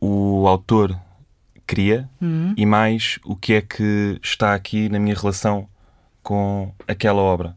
[0.00, 0.98] o autor
[1.66, 2.52] cria uhum.
[2.56, 5.68] e mais o que é que está aqui na minha relação
[6.22, 7.56] com aquela obra.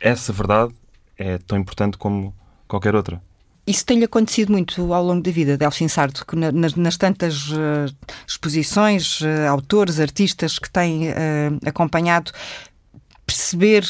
[0.00, 0.74] Essa verdade
[1.16, 2.34] é tão importante como
[2.66, 3.22] qualquer outra.
[3.64, 7.94] Isso tem-lhe acontecido muito ao longo da vida, Delfim Sardo, que nas, nas tantas uh,
[8.26, 11.14] exposições, uh, autores, artistas que tem uh,
[11.64, 12.32] acompanhado,
[13.26, 13.86] perceber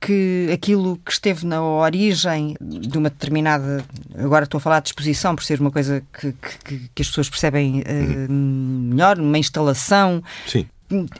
[0.00, 3.84] que aquilo que esteve na origem de uma determinada.
[4.16, 6.32] Agora estou a falar de exposição, por ser uma coisa que,
[6.64, 8.88] que, que as pessoas percebem uhum.
[8.90, 10.22] melhor, uma instalação.
[10.46, 10.66] Sim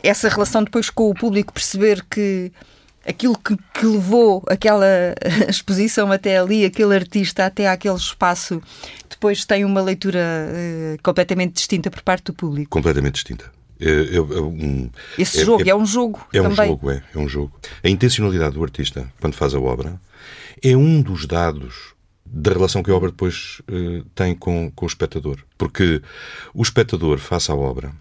[0.02, 2.52] essa relação depois com o público, perceber que
[3.06, 4.86] aquilo que, que, levou aquela
[5.48, 8.62] exposição até ali, aquele artista até aquele espaço,
[9.08, 12.70] depois tem uma leitura uh, completamente distinta por parte do público.
[12.70, 13.55] Completamente distinta.
[13.80, 16.26] É, é, é um, Esse jogo é, é, um jogo.
[16.32, 16.52] É também.
[16.52, 17.52] um jogo, é, é um jogo.
[17.82, 20.00] A intencionalidade do artista, quando faz a obra,
[20.62, 24.88] é um dos dados da relação que a obra depois uh, tem com, com o
[24.88, 25.38] espectador.
[25.56, 26.02] Porque
[26.52, 27.92] o espectador, face à obra,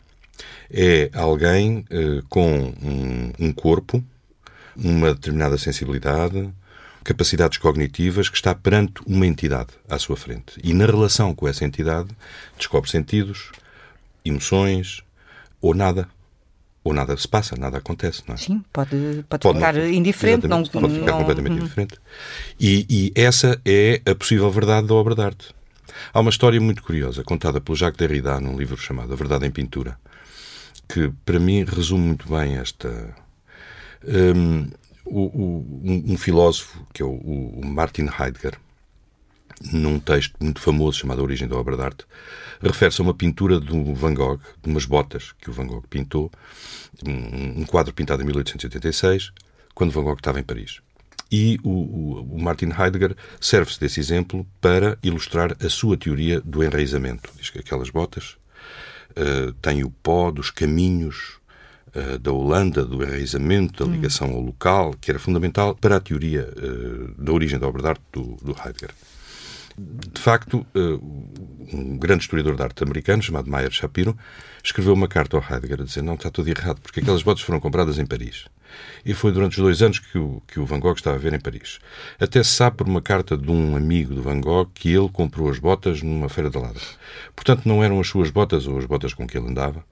[0.70, 4.04] é alguém eh, com um, um corpo,
[4.76, 6.50] uma determinada sensibilidade,
[7.04, 10.60] capacidades cognitivas que está perante uma entidade à sua frente.
[10.64, 12.10] E na relação com essa entidade
[12.58, 13.52] descobre sentidos,
[14.26, 15.04] emoções
[15.62, 16.08] ou nada.
[16.84, 18.38] Ou nada se passa, nada acontece, não é?
[18.38, 20.48] Sim, pode, pode, pode ficar indiferente.
[20.48, 21.60] Não, pode ficar não, completamente não...
[21.62, 21.96] indiferente.
[22.60, 25.56] E, e, essa é a possível verdade da obra de arte.
[26.14, 29.52] Há uma história muito curiosa, contada pelo Jacques Derrida num livro chamado A Verdade em
[29.52, 29.98] Pintura,
[30.88, 33.16] que para mim resume muito bem esta.
[34.08, 34.70] Um,
[35.06, 38.60] o, um, filósofo que é o, o, Martin Heidegger,
[39.72, 42.06] num texto muito famoso chamado A Origem da Obra de Arte,
[42.62, 46.32] refere-se a uma pintura do Van Gogh, de umas botas que o Van Gogh pintou,
[47.06, 49.32] um, um quadro pintado em 1886,
[49.74, 50.80] quando Van Gogh estava em Paris.
[51.32, 57.32] E o, o Martin Heidegger serve-se desse exemplo para ilustrar a sua teoria do enraizamento.
[57.36, 58.38] Diz que aquelas botas
[59.12, 61.40] uh, tem o pó dos caminhos
[61.96, 66.48] uh, da Holanda, do enraizamento, da ligação ao local, que era fundamental para a teoria
[66.48, 68.92] uh, da origem da obra de arte do, do Heidegger.
[69.78, 74.18] De facto, um grande historiador de arte americano, chamado Meyer Shapiro,
[74.64, 78.00] escreveu uma carta ao Heidegger dizer não, está tudo errado, porque aquelas botas foram compradas
[78.00, 78.46] em Paris.
[79.06, 81.34] E foi durante os dois anos que o, que o Van Gogh estava a ver
[81.34, 81.80] em Paris.
[82.20, 85.50] Até se sabe por uma carta de um amigo do Van Gogh que ele comprou
[85.50, 86.82] as botas numa feira de ladra.
[87.36, 89.84] Portanto, não eram as suas botas ou as botas com que ele andava.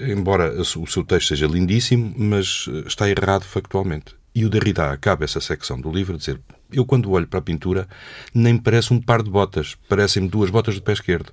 [0.00, 4.14] Embora o seu texto seja lindíssimo, mas eh, está errado factualmente.
[4.34, 6.40] E o Derrida acaba essa secção do livro a dizer:
[6.74, 7.88] Eu, quando olho para a pintura,
[8.34, 11.32] nem me parece um par de botas, parecem-me duas botas do pé esquerdo.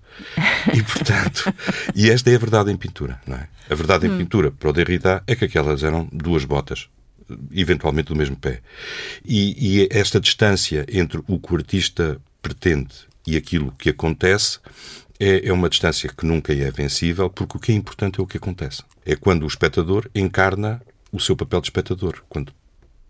[0.73, 1.53] E, portanto,
[1.95, 3.47] e esta é a verdade em pintura, não é?
[3.69, 4.13] A verdade hum.
[4.13, 6.87] em pintura, para o Derrida, é que aquelas eram duas botas,
[7.51, 8.61] eventualmente do mesmo pé.
[9.25, 12.93] E, e esta distância entre o que o artista pretende
[13.25, 14.59] e aquilo que acontece
[15.19, 18.27] é, é uma distância que nunca é vencível, porque o que é importante é o
[18.27, 18.83] que acontece.
[19.05, 22.51] É quando o espectador encarna o seu papel de espectador, quando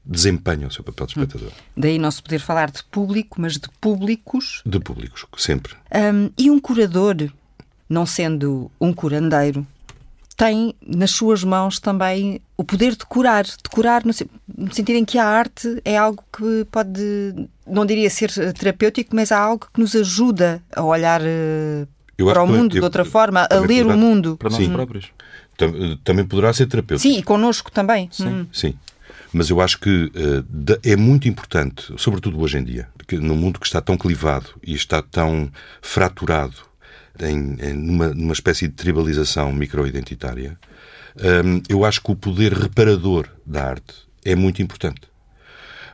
[0.03, 1.49] desempenha o seu papel de espectador.
[1.49, 1.61] Hum.
[1.77, 4.61] Daí não se poder falar de público, mas de públicos.
[4.65, 5.73] De públicos, sempre.
[5.93, 7.29] Um, e um curador,
[7.87, 9.65] não sendo um curandeiro,
[10.35, 15.19] tem nas suas mãos também o poder de curar, de curar no, sentido em que
[15.19, 19.95] a arte é algo que pode, não diria ser terapêutico, mas é algo que nos
[19.95, 21.87] ajuda a olhar uh,
[22.25, 24.37] para o mundo eu, de outra forma, a ler poderá, o mundo.
[24.37, 25.11] Para nós próprios.
[26.03, 27.07] Também poderá ser terapêutico.
[27.07, 28.09] Sim, e connosco também.
[28.11, 28.27] Sim.
[28.27, 28.47] Hum.
[28.51, 28.73] Sim.
[29.33, 33.59] Mas eu acho que uh, é muito importante, sobretudo hoje em dia, que num mundo
[33.59, 35.49] que está tão clivado e está tão
[35.81, 36.55] fraturado
[37.19, 40.57] em, em numa, numa espécie de tribalização microidentitária,
[41.15, 45.01] Um, eu acho que o poder reparador da arte é muito importante.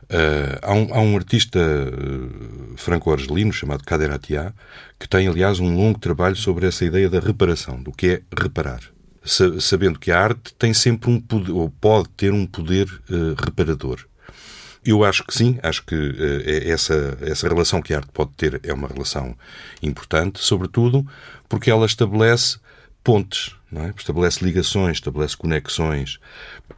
[0.04, 4.54] Uh, há, um, há, um, artista uh, franco-argelino chamado Kader Atia
[4.98, 8.80] que tem, aliás, um longo trabalho sobre essa ideia da reparação, do que é reparar.
[9.28, 13.34] Sa sabendo que a arte tem sempre um poder, ou pode ter um poder uh,
[13.44, 14.04] reparador.
[14.84, 18.60] Eu acho que sim, acho que uh, essa, essa relação que a arte pode ter
[18.62, 19.36] é uma relação
[19.82, 21.06] importante, sobretudo
[21.48, 22.58] porque ela estabelece
[23.04, 23.92] pontes, é?
[23.96, 26.18] estabelece ligações, estabelece conexões.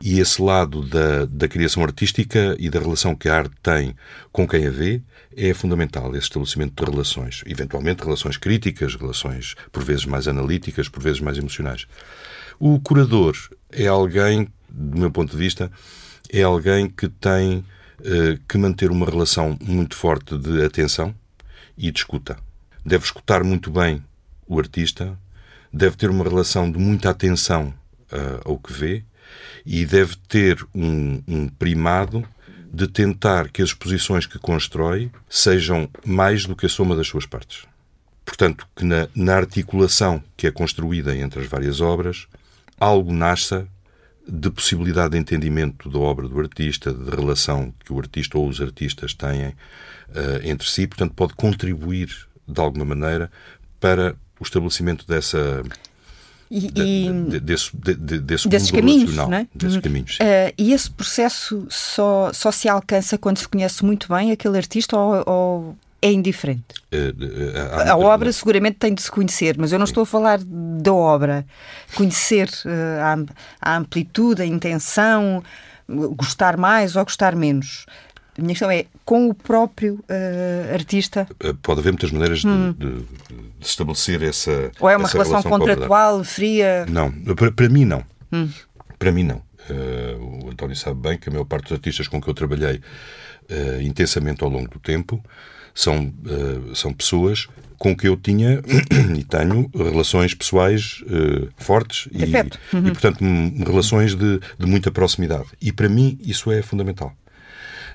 [0.01, 3.95] E esse lado da, da criação artística e da relação que a arte tem
[4.33, 5.03] com quem a vê
[5.37, 7.43] é fundamental, esse estabelecimento de relações.
[7.47, 11.87] Eventualmente relações críticas, relações por vezes mais analíticas, por vezes mais emocionais.
[12.63, 13.35] O curador
[13.73, 15.73] é alguém, do meu ponto de vista,
[16.31, 17.65] é alguém que tem
[18.05, 21.15] eh, que manter uma relação muito forte de atenção
[21.79, 22.37] e de escuta.
[22.85, 24.05] Deve escutar muito bem
[24.47, 25.19] o artista,
[25.73, 27.73] deve ter uma relação de muita atenção
[28.13, 29.05] uh, ao que vê
[29.65, 32.29] e deve ter um, um, primado
[32.71, 37.25] de tentar que as exposições que constrói sejam mais do que a soma das suas
[37.25, 37.65] partes.
[38.23, 42.27] Portanto, que na, na articulação que é construída entre as várias obras,
[42.81, 43.69] algo nasça
[44.27, 48.61] de possibilidade de entendimento da obra do artista, de relação que o artista ou os
[48.61, 49.55] artistas têm uh,
[50.43, 52.09] entre si, portanto, pode contribuir
[52.47, 53.31] de alguma maneira
[53.79, 55.63] para o estabelecimento dessa.
[56.51, 56.71] E, e
[57.29, 59.47] de, desse, de, desse desses caminhos, não é?
[59.55, 60.17] desses caminhos.
[60.17, 64.97] Uh, e esse processo só, só se alcança quando se conhece muito bem aquele artista
[64.97, 66.75] ou, ou é indiferente?
[66.93, 70.41] Uh, uh, a obra seguramente tem de se conhecer, mas eu não estou a falar
[70.43, 71.45] da obra.
[71.95, 73.27] Conhecer uh,
[73.61, 75.43] a, amplitude, a intenção,
[76.17, 77.85] gostar mais ou gostar menos.
[78.39, 80.03] A minha questão é, com o próprio
[80.73, 81.29] artista...
[81.63, 82.73] Pode haver muitas maneiras hum.
[82.73, 86.87] de, de, de, estabelecer essa Ou é uma relação, relação contratual, fria?
[86.89, 88.03] Não, para, para mim não.
[88.33, 88.49] Hum.
[88.99, 89.43] Para mim não.
[90.45, 92.81] o António sabe bem que a maior parte dos artistas com que eu trabalhei
[93.83, 95.23] intensamente ao longo do tempo
[95.75, 98.63] são, uh, são pessoas com que eu tinha
[99.17, 102.25] e tenho relações pessoais uh, fortes e,
[102.77, 102.87] uhum.
[102.87, 103.25] e, portanto,
[103.67, 105.47] relações de, de muita proximidade.
[105.61, 107.15] E para mim isso é fundamental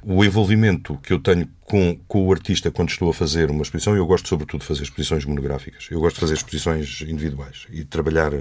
[0.06, 3.96] o envolvimento que eu tenho com, com o artista quando estou a fazer uma exposição,
[3.96, 5.88] eu gosto sobretudo de fazer exposições monográficas.
[5.90, 8.32] Eu gosto de fazer exposições individuais e de trabalhar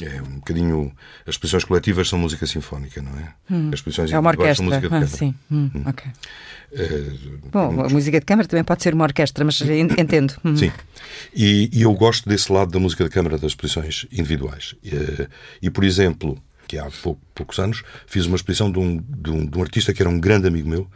[0.00, 0.92] é um bocadinho.
[1.26, 3.34] As exposições coletivas são música sinfónica, não é?
[3.50, 3.68] Hum.
[3.68, 4.54] As exposições é uma orquestra.
[4.54, 4.94] são música de.
[4.94, 5.34] Ah, sim.
[5.50, 5.82] Hum, hum.
[5.88, 6.12] Okay.
[6.72, 10.34] Uh, Bom, a música de câmara também pode ser uma orquestra, mas entendo.
[10.44, 10.56] Hum.
[10.56, 10.72] Sim.
[11.34, 14.74] E, e, eu gosto desse lado da música de câmara das exposições individuais.
[14.84, 15.28] Uh,
[15.60, 19.44] e, por exemplo, que há pouco, poucos anos, fiz uma exposição de um, de, um,
[19.44, 20.88] de um artista que era um grande amigo meu,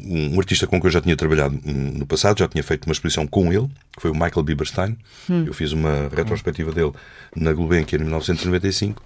[0.00, 3.26] um artista com quem eu já tinha trabalhado no passado, já tinha feito uma exposição
[3.26, 4.96] com ele, que foi o Michael Bieberstein.
[5.28, 5.44] Hum.
[5.46, 6.92] Eu fiz uma retrospectiva dele
[7.34, 9.02] na Gulbenkian em 1995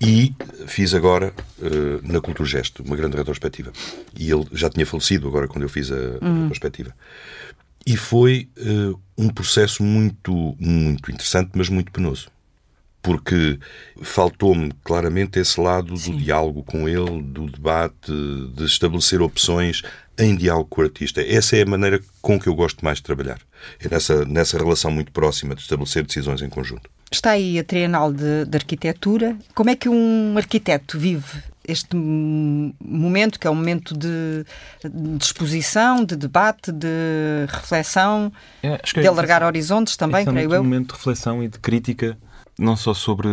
[0.00, 0.34] e
[0.66, 3.72] fiz agora uh, na Cultura Gesto uma grande retrospectiva.
[4.16, 6.42] E ele já tinha falecido agora quando eu fiz a, hum.
[6.42, 6.94] retrospectiva.
[7.86, 12.28] E foi uh, um processo muito, muito interessante, mas muito penoso
[13.02, 13.58] porque
[14.02, 16.12] faltou-me claramente esse lado Sim.
[16.12, 18.12] do diálogo com ele, do debate,
[18.54, 19.82] de estabelecer opções
[20.18, 21.22] em diálogo com o artista.
[21.22, 23.38] Essa é a maneira com que eu gosto mais de trabalhar.
[23.80, 26.90] É nessa, nessa relação muito próxima de estabelecer decisões em conjunto.
[27.10, 29.36] Está aí a Trienal de, de Arquitetura.
[29.54, 34.44] Como é que um arquiteto vive este momento, que é um momento de,
[34.82, 38.32] de exposição, de debate, de reflexão,
[38.62, 40.60] é, de alargar horizontes também, creio eu?
[40.62, 42.16] um momento de reflexão e de crítica
[42.58, 43.28] não só sobre,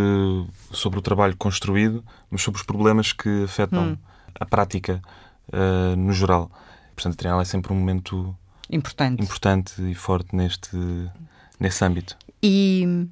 [0.71, 3.97] sobre o trabalho construído, mas sobre os problemas que afetam hum.
[4.39, 5.01] a prática
[5.49, 6.51] uh, no geral.
[6.95, 8.35] Portanto, a Trienal é sempre um momento
[8.69, 10.77] importante, importante e forte neste,
[11.59, 12.15] nesse âmbito.
[12.41, 13.07] E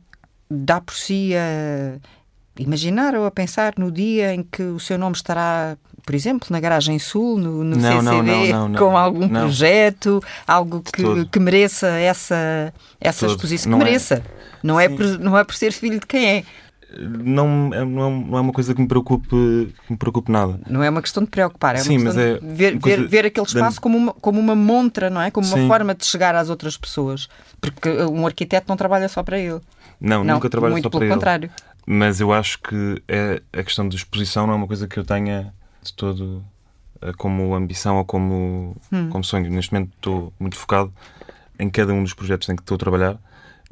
[0.50, 2.00] dá por si a
[2.62, 6.60] imaginar ou a pensar no dia em que o seu nome estará, por exemplo, na
[6.60, 11.88] Garagem Sul, no, no não, CCD, não, não, com algum projeto, algo que, que mereça
[11.88, 13.72] essa, essa exposição?
[13.72, 14.16] Que mereça.
[14.16, 14.44] É.
[14.62, 16.44] Não é, por, não é por ser filho de quem é.
[16.98, 20.60] Não, não, não é uma coisa que me preocupe, que me preocupe nada.
[20.70, 23.08] Não é uma questão de preocupar, é uma Sim, questão mas é de ver, ver,
[23.08, 25.32] ver aquele espaço como, uma, como uma montra, não é?
[25.32, 25.68] Como uma Sim.
[25.68, 27.28] forma de chegar às outras pessoas.
[27.60, 29.60] Porque um arquiteto não trabalha só para ele.
[30.00, 31.10] Não, não nunca trabalha só para ele.
[31.10, 31.50] Muito pelo contrário.
[31.86, 35.04] Mas eu acho que é, a questão de exposição não é uma coisa que eu
[35.04, 36.44] tenha de todo
[37.02, 39.10] eh, como ambição ou como, hum.
[39.10, 39.50] como sonho.
[39.50, 40.94] Neste momento estou muito focado
[41.60, 43.18] em cada um dos projetos em que estou a trabalhar.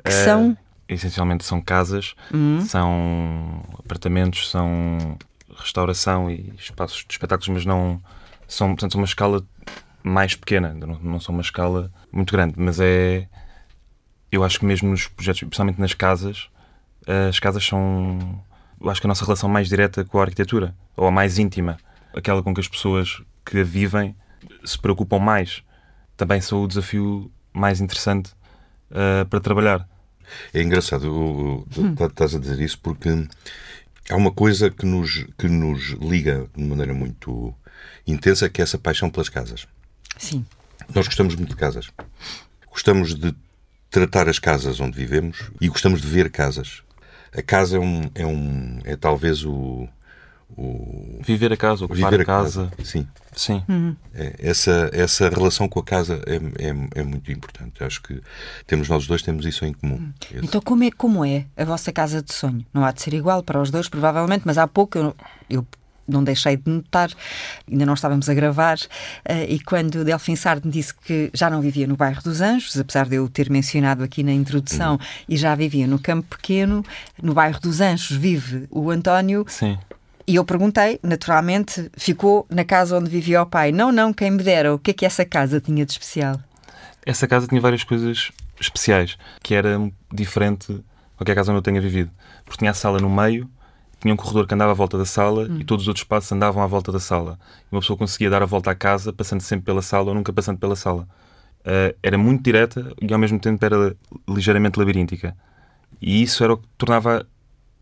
[0.03, 0.57] Que é, são?
[0.87, 2.61] essencialmente são casas, uhum.
[2.61, 5.17] são apartamentos, são
[5.55, 8.01] restauração e espaços de espetáculos, mas não
[8.47, 9.43] são, portanto, uma escala
[10.03, 13.27] mais pequena, não, não são uma escala muito grande, mas é
[14.31, 16.49] eu acho que mesmo nos projetos, especialmente nas casas,
[17.29, 18.43] as casas são
[18.79, 21.77] eu acho que a nossa relação mais direta com a arquitetura, ou a mais íntima,
[22.15, 24.15] aquela com que as pessoas que a vivem
[24.63, 25.63] se preocupam mais,
[26.15, 28.31] também são o desafio mais interessante
[28.91, 29.87] uh, para trabalhar.
[30.53, 31.65] É engraçado,
[32.09, 33.09] estás a dizer isso porque
[34.09, 37.53] há uma coisa que nos, que nos liga de maneira muito
[38.07, 39.67] intensa, que é essa paixão pelas casas.
[40.17, 40.45] Sim.
[40.93, 41.91] Nós gostamos muito de casas.
[42.69, 43.33] Gostamos de
[43.89, 46.81] tratar as casas onde vivemos e gostamos de ver casas.
[47.35, 49.87] A casa é um é, um, é talvez o,
[50.57, 52.69] o viver a casa, ocupar viver a casa.
[52.69, 52.83] casa.
[52.83, 53.07] Sim.
[53.33, 53.63] Sim.
[53.69, 53.95] Uhum.
[54.13, 57.83] É, essa, essa relação com a casa é, é, é, muito importante.
[57.83, 58.21] Acho que
[58.67, 59.95] temos nós dois temos isso em comum.
[59.95, 60.13] Uhum.
[60.43, 62.65] Então como é, como é a vossa casa de sonho?
[62.73, 65.15] Não há de ser igual para os dois, provavelmente, mas há pouco eu,
[65.49, 65.65] eu
[66.07, 67.09] não deixei de notar,
[67.69, 71.61] ainda não estávamos a gravar, uh, e quando Delfim Sardo me disse que já não
[71.61, 74.99] vivia no bairro dos Anjos, apesar de eu ter mencionado aqui na introdução, uhum.
[75.29, 76.83] e já vivia no Campo Pequeno,
[77.21, 79.45] no bairro dos Anjos vive o António.
[79.47, 79.77] Sim.
[80.31, 83.73] E eu perguntei, naturalmente, ficou na casa onde vivia o pai.
[83.73, 84.73] Não, não, quem me dera.
[84.73, 86.39] O que é que essa casa tinha de especial?
[87.05, 89.77] Essa casa tinha várias coisas especiais, que era
[90.09, 90.81] diferente de
[91.17, 92.09] qualquer casa onde eu tenha vivido.
[92.45, 93.49] Porque tinha a sala no meio,
[93.99, 95.57] tinha um corredor que andava à volta da sala hum.
[95.59, 97.37] e todos os outros espaços andavam à volta da sala.
[97.69, 100.31] E uma pessoa conseguia dar a volta à casa passando sempre pela sala ou nunca
[100.31, 101.05] passando pela sala.
[101.59, 103.93] Uh, era muito direta e ao mesmo tempo era
[104.29, 105.35] ligeiramente labiríntica.
[106.01, 107.27] E isso era o que tornava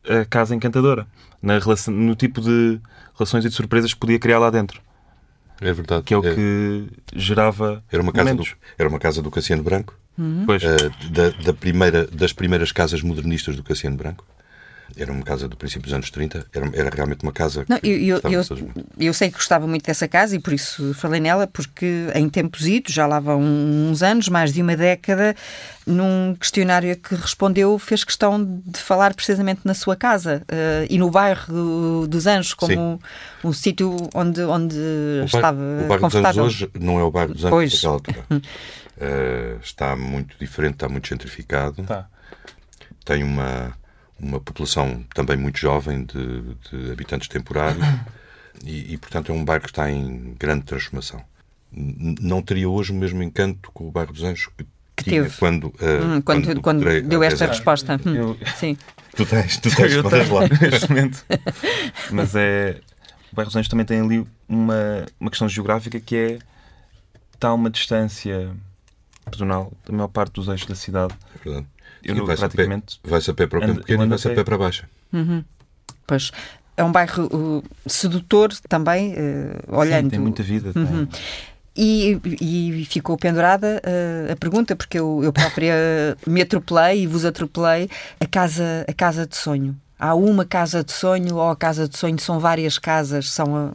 [0.08, 1.08] a casa encantadora,
[1.42, 2.80] na relação, no tipo de
[3.16, 4.82] relações e de surpresas que podia criar lá dentro.
[5.62, 6.04] É verdade.
[6.04, 6.34] Que é o é.
[6.34, 7.84] que gerava.
[7.92, 8.44] Era uma casa, do,
[8.78, 9.94] era uma casa do Cassiano Branco.
[10.18, 10.44] Uhum.
[10.46, 10.64] Pois.
[10.64, 14.26] Uh, da, da, primeira, das primeiras casas modernistas do Cassiano Branco.
[14.97, 17.65] Era uma casa do princípio dos anos 30, era, era realmente uma casa.
[17.67, 18.43] Não, eu, eu, eu,
[18.97, 22.67] eu, sei que gostava muito dessa casa e por isso falei nela, porque em tempos
[22.67, 25.36] idos, já lá vão uns anos, mais de uma década,
[25.86, 31.10] num questionário que respondeu, fez questão de falar precisamente na sua casa uh, e no
[31.10, 32.99] bairro dos Anjos, como um,
[33.43, 36.43] um sítio onde, onde o estava bairro, o bairro confortável.
[36.43, 37.71] Dos Anjos hoje não é o bairro dos Anjos pois.
[37.73, 38.25] daquela altura.
[38.32, 41.84] uh, está muito diferente, está muito gentrificado.
[41.84, 42.08] Tá.
[43.06, 43.79] Tem uma
[44.19, 47.86] uma população também muito jovem de, de habitantes temporários
[48.63, 51.21] e, e, portanto, é um bairro que está em grande transformação.
[51.71, 55.38] Não teria hoje o mesmo encanto com o bairro dos Anjos que, que tinha teve.
[55.38, 55.71] quando, uh,
[56.03, 57.99] hum, quando, quando, quando deu esta resposta.
[58.05, 58.77] Hum, eu, Sim.
[59.15, 60.41] Tu tens, tu tens, eu tenho, lá.
[60.62, 61.25] Neste momento.
[62.12, 62.79] Mas é.
[63.32, 66.39] O bairro dos Anjos também tem ali uma, uma questão geográfica que é.
[67.34, 68.51] Está uma distância
[69.29, 71.13] pedonal da maior parte dos eixos da cidade.
[71.36, 71.67] É verdade
[72.04, 73.00] eu não, vai-se praticamente.
[73.04, 74.86] A pé, vai-se a pé para o campo pequeno e vai-se a pé para baixo.
[75.14, 75.44] Uhum.
[76.06, 76.32] Pois.
[76.76, 80.06] É um bairro uh, sedutor também, uh, olhando.
[80.06, 80.72] Sim, tem muita vida.
[80.76, 81.08] Uhum.
[81.76, 85.76] E, e, ficou pendurada uh, a pergunta, porque eu, eu própria
[86.26, 90.94] me atropelei e vos atropelei a casa, a casa de sonho há uma casa de
[90.94, 93.72] sonho ou a casa de sonho são várias casas, são a,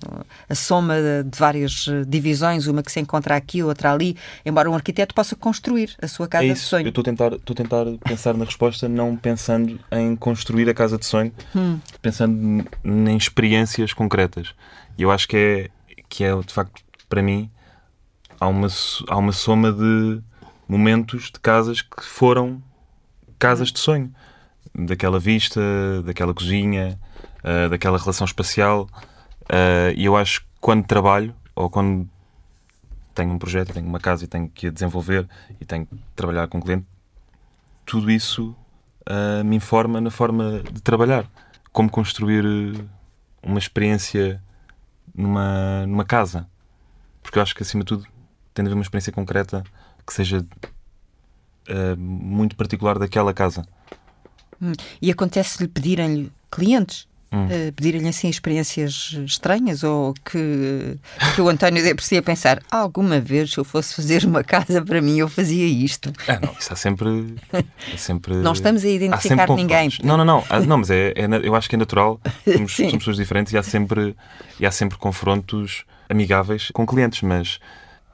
[0.48, 4.74] a, soma de várias eh, divisões, uma que se encontra aqui, outra ali, embora um
[4.74, 6.86] arquiteto possa construir a sua casa é de sonho.
[6.86, 10.74] Eu estou a tentar, estou a tentar pensar na resposta não pensando em construir a
[10.74, 11.78] casa de sonho, hum.
[12.00, 14.54] pensando em experiências concretas.
[14.96, 15.70] E eu acho que é,
[16.08, 17.50] que é de facto, para mim,
[18.40, 18.68] há uma,
[19.08, 20.22] há uma soma de
[20.66, 22.62] momentos de casas que foram
[23.38, 24.10] casas de sonho
[24.74, 25.60] daquela vista,
[26.04, 26.98] daquela cozinha,
[27.44, 28.88] uh, daquela relação espacial.
[29.42, 32.08] Uh, e eu acho que quando trabalho, ou quando
[33.14, 35.28] tenho um projeto, tenho uma casa e tenho que a desenvolver
[35.60, 36.86] e tenho que trabalhar com o cliente,
[37.86, 38.56] tudo isso
[39.08, 41.26] uh, me informa na forma de trabalhar.
[41.72, 42.44] Como construir
[43.42, 44.42] uma experiência
[45.14, 46.48] numa, numa casa.
[47.22, 48.06] Porque eu acho que, acima de tudo,
[48.52, 49.62] tem de haver uma experiência concreta
[50.06, 53.66] que seja uh, muito particular daquela casa.
[54.60, 54.72] Hum.
[55.00, 57.06] E acontece-lhe pedirem-lhe clientes?
[57.32, 57.46] Hum.
[57.46, 60.96] Uh, pedirem-lhe assim experiências estranhas ou que,
[61.34, 64.44] que o António dê por si a pensar alguma vez se eu fosse fazer uma
[64.44, 67.34] casa para mim eu fazia isto ah, não, isso há sempre,
[67.92, 71.26] é sempre não estamos a identificar ninguém não, não, não, ah, não mas é, é,
[71.42, 74.14] eu acho que é natural somos, somos pessoas diferentes e há sempre
[74.60, 77.58] e há sempre confrontos amigáveis com clientes mas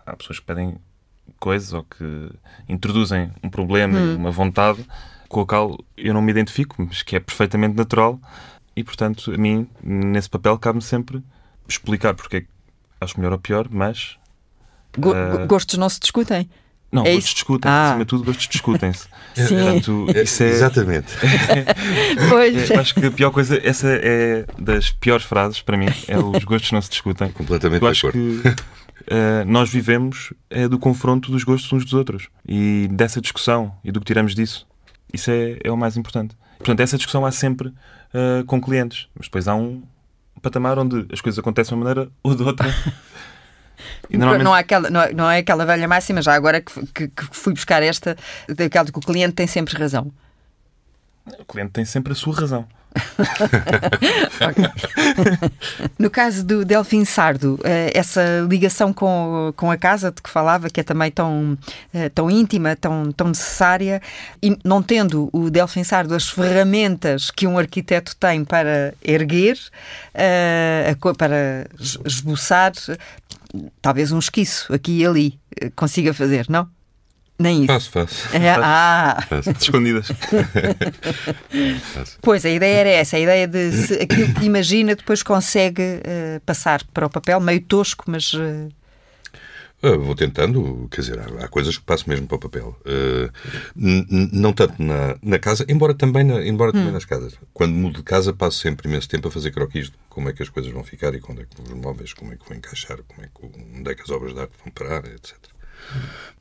[0.07, 0.79] há pessoas que pedem
[1.39, 2.31] coisas ou que
[2.69, 4.17] introduzem um problema hum.
[4.17, 4.83] uma vontade
[5.31, 8.20] com a qual eu não me identifico, mas que é perfeitamente natural
[8.76, 11.22] e, portanto, a mim, nesse papel, cabe-me sempre
[11.68, 12.49] explicar porque é que
[13.01, 14.16] acho melhor ou pior, mas.
[14.99, 15.47] Go uh...
[15.47, 16.51] Gostos não se discutem.
[16.91, 17.91] Não, é gostos discutem, ah.
[17.91, 19.07] acima de tudo, gostos discutem-se.
[19.37, 20.11] Sim.
[20.20, 20.49] isso é...
[20.49, 21.12] Exatamente.
[22.28, 22.68] pois.
[22.68, 26.43] É, acho que a pior coisa, essa é das piores frases para mim, é os
[26.43, 27.31] gostos não se discutem.
[27.31, 32.28] Completamente eu acho que uh, nós vivemos é do confronto dos gostos uns dos outros
[32.45, 34.66] e dessa discussão e do que tiramos disso.
[35.13, 36.37] Isso é, é o mais importante.
[36.59, 39.09] Portanto, essa discussão há sempre uh, com clientes.
[39.15, 39.83] Mas depois há um
[40.43, 42.69] patamar onde as coisas acontecem de uma maneira ou de outra.
[44.11, 44.45] E normalmente...
[44.45, 47.55] não, há aquela, não, não é aquela velha máxima, já agora que, que, que fui
[47.55, 48.17] buscar esta,
[48.49, 50.13] daquela que o cliente tem sempre razão.
[51.39, 52.66] O cliente tem sempre a sua razão.
[55.99, 60.68] no caso do Delfim Sardo, eh, essa ligação com, com a casa de que falava,
[60.68, 61.57] que é também tão,
[61.95, 64.03] eh, tão íntima, tão, tão necessária,
[64.43, 69.57] e não tendo o Delfim Sardo as ferramentas que um arquiteto tem para erguer,
[70.12, 71.66] eh, para
[72.05, 72.73] esboçar,
[73.81, 75.39] talvez um esquiço aqui e ali
[75.77, 76.68] consiga fazer, não?
[77.41, 77.68] Nem isso.
[77.68, 78.36] Faço, faço.
[78.36, 79.24] É, ah!
[79.26, 79.51] Faço.
[79.59, 80.09] Escondidas.
[82.20, 86.41] pois, a ideia era essa, a ideia de se aquilo que imagina depois consegue uh,
[86.45, 88.34] passar para o papel, meio tosco, mas.
[88.34, 88.68] Uh...
[89.82, 92.76] Uh, vou tentando, quer dizer, há, há, coisas que passo mesmo para o papel.
[93.74, 96.74] não tanto na, na casa, embora também, na, embora hum.
[96.74, 97.38] também nas casas.
[97.55, 100.43] Quando mudo de casa, passo sempre imenso tempo a fazer croquis de como é que
[100.43, 102.99] as coisas vão ficar e quando é que os móveis, como é que vão encaixar,
[103.09, 105.50] como é que, onde é que as obras de arte vão parar, etc.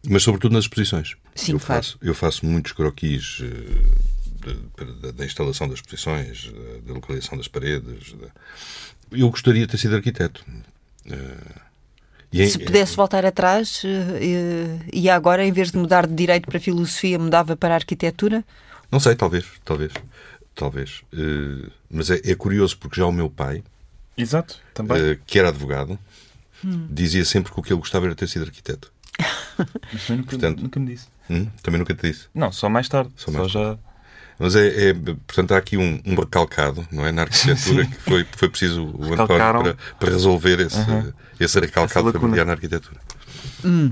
[0.08, 1.16] Mas sobretudo nas exposições.
[1.36, 6.52] Sim, eu, faço, eu faço muitos croquis eh, da instalação das exposições,
[6.86, 8.16] da localização das paredes.
[9.12, 10.46] Eu gostaria de ter sido arquiteto.
[12.32, 16.60] Eh, Se pudesse voltar atrás eh, e agora, em vez de mudar de direito para
[16.60, 18.46] filosofia, mudava para arquitetura?
[18.92, 19.92] Não sei, talvez, talvez,
[20.56, 21.02] talvez.
[21.90, 23.64] Mas é, é curioso porque já o meu pai,
[24.18, 25.20] Exato, também.
[25.28, 26.00] que era advogado,
[26.64, 26.88] hum.
[26.90, 28.92] dizia sempre que o que ele gostava era ter sido arquiteto.
[29.92, 31.08] Mas também nunca, portanto, nunca me disse.
[31.30, 32.28] Hum, também nunca te disse?
[32.34, 33.12] Não, só mais tarde.
[33.16, 33.80] Só, mais só tarde.
[33.82, 33.90] já.
[34.40, 37.12] Mas é, é, portanto, há aqui um, um recalcado, não é?
[37.12, 41.12] Na arquitetura, que foi, foi preciso o António para, para resolver esse, uhum.
[41.38, 43.00] esse recalcado familiar na arquitetura.
[43.66, 43.92] Hum.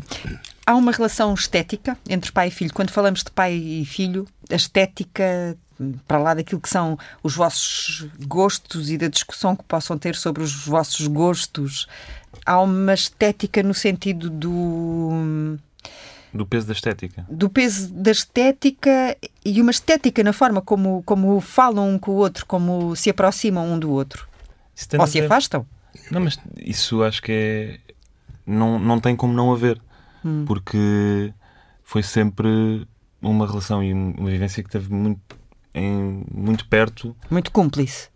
[0.66, 2.74] Há uma relação estética entre pai e filho.
[2.74, 5.58] Quando falamos de pai e filho, a estética,
[6.08, 10.44] para lá daquilo que são os vossos gostos e da discussão que possam ter sobre
[10.44, 11.88] os vossos gostos,
[12.46, 15.58] há uma estética no sentido do.
[16.34, 17.26] Do peso da estética.
[17.30, 22.16] Do peso da estética e uma estética na forma como, como falam um com o
[22.16, 24.28] outro, como se aproximam um do outro.
[25.00, 25.66] Ou se afastam.
[26.12, 27.80] Não, mas isso acho que é.
[28.46, 29.82] Não, não tem como não haver.
[30.24, 30.46] Hum.
[30.46, 31.34] Porque
[31.84, 32.88] foi sempre
[33.22, 35.36] uma relação e uma vivência que teve muito,
[35.74, 37.16] em, muito perto.
[37.30, 38.10] Muito cúmplice.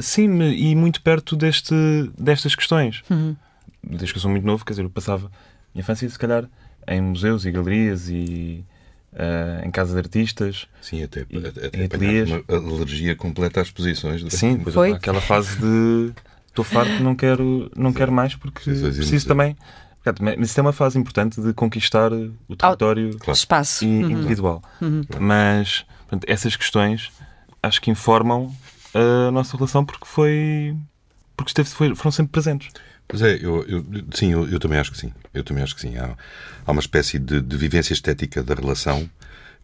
[0.00, 1.74] Sim, e muito perto deste,
[2.18, 3.02] destas questões.
[3.10, 3.36] Uhum
[3.86, 5.30] desde que eu sou muito novo, quer dizer, eu passava
[5.74, 6.48] minha infância, se calhar,
[6.88, 8.64] em museus e galerias e
[9.12, 10.66] uh, em casas de artistas.
[10.80, 11.38] Sim, até, e,
[11.84, 14.24] até uma alergia completa às exposições.
[14.32, 14.92] Sim, foi.
[14.92, 16.12] aquela fase de
[16.48, 19.56] estou farto, não quero, não quero mais porque preciso também.
[20.38, 23.36] Mas isso é uma fase importante de conquistar o território claro.
[23.36, 24.10] espaço uhum.
[24.10, 24.62] individual.
[24.80, 25.02] Uhum.
[25.18, 27.10] Mas portanto, essas questões
[27.60, 28.54] acho que informam
[28.94, 30.76] a nossa relação porque foi
[31.36, 32.68] porque esteve, foi, foram sempre presentes.
[33.08, 35.12] Pois é, eu, eu sim, eu, eu, também acho que sim.
[35.32, 35.96] Eu também acho que sim.
[35.96, 36.16] Há,
[36.66, 39.08] há uma espécie de, de, vivência estética da relação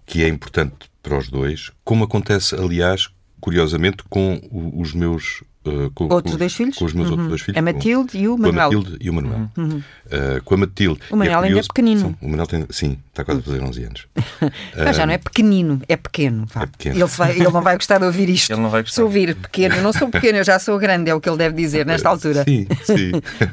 [0.06, 3.08] que é importante para os dois, como acontece, aliás,
[3.40, 4.40] curiosamente, com
[4.76, 6.76] os meus Uh, com, outros dois filhos?
[6.76, 7.12] Com os meus uhum.
[7.12, 7.56] outros dois filhos.
[7.56, 8.52] A Matilde e o Manuel.
[8.52, 9.50] Com a Matilde e o Manuel.
[9.56, 9.76] Uhum.
[9.78, 11.00] Uh, com a Matilde.
[11.08, 12.00] O Manuel é ainda é pequenino.
[12.00, 14.06] Sim, o Manuel tem, sim, está quase a fazer 11 anos.
[14.76, 16.46] não, já não é pequenino, é pequeno.
[16.56, 16.96] É pequeno.
[16.96, 18.52] Ele, vai, ele, não vai gostar de ouvir isto.
[18.52, 18.96] Ele não vai gostar.
[18.96, 21.38] Se ouvir pequeno, eu não sou pequeno, eu já sou grande, é o que ele
[21.38, 22.42] deve dizer nesta altura.
[22.42, 23.12] Sim, sim.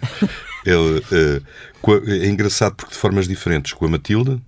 [0.65, 3.73] ele, uh, é engraçado porque de formas diferentes.
[3.73, 4.41] Com a Matilde,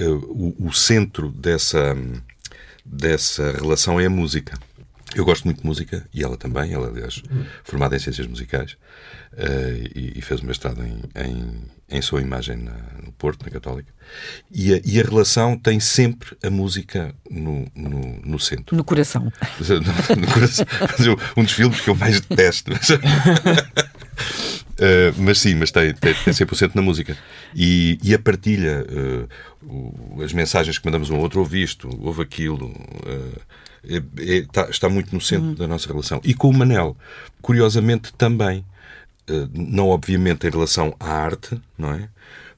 [0.00, 1.96] o, o centro dessa,
[2.84, 4.56] dessa relação é a música.
[5.14, 6.72] Eu gosto muito de música e ela também.
[6.72, 7.22] Ela, aliás,
[7.62, 8.72] formada em Ciências Musicais
[9.32, 13.50] uh, e, e, fez o mestrado em, em, em sua imagem na, no Porto, na
[13.50, 13.92] Católica.
[14.50, 18.76] E a, e a, relação tem sempre a música no, no, no centro.
[18.76, 19.32] No coração.
[20.14, 20.66] No, no coração.
[21.36, 22.72] um dos filmes que eu mais detesto.
[22.72, 22.74] Uh,
[25.18, 27.16] mas sim, mas tem, tem, tem 100% na música.
[27.54, 29.28] E, e a partilha, uh,
[29.66, 33.40] o, as mensagens que mandamos um ao outro, ouve isto, ouve aquilo, uh,
[34.18, 35.54] está, está, muito no centro uhum.
[35.54, 36.20] da nossa relação.
[36.24, 36.96] E com o Manel,
[37.42, 38.64] curiosamente também,
[39.28, 42.08] uh, não obviamente em relação à arte, não é?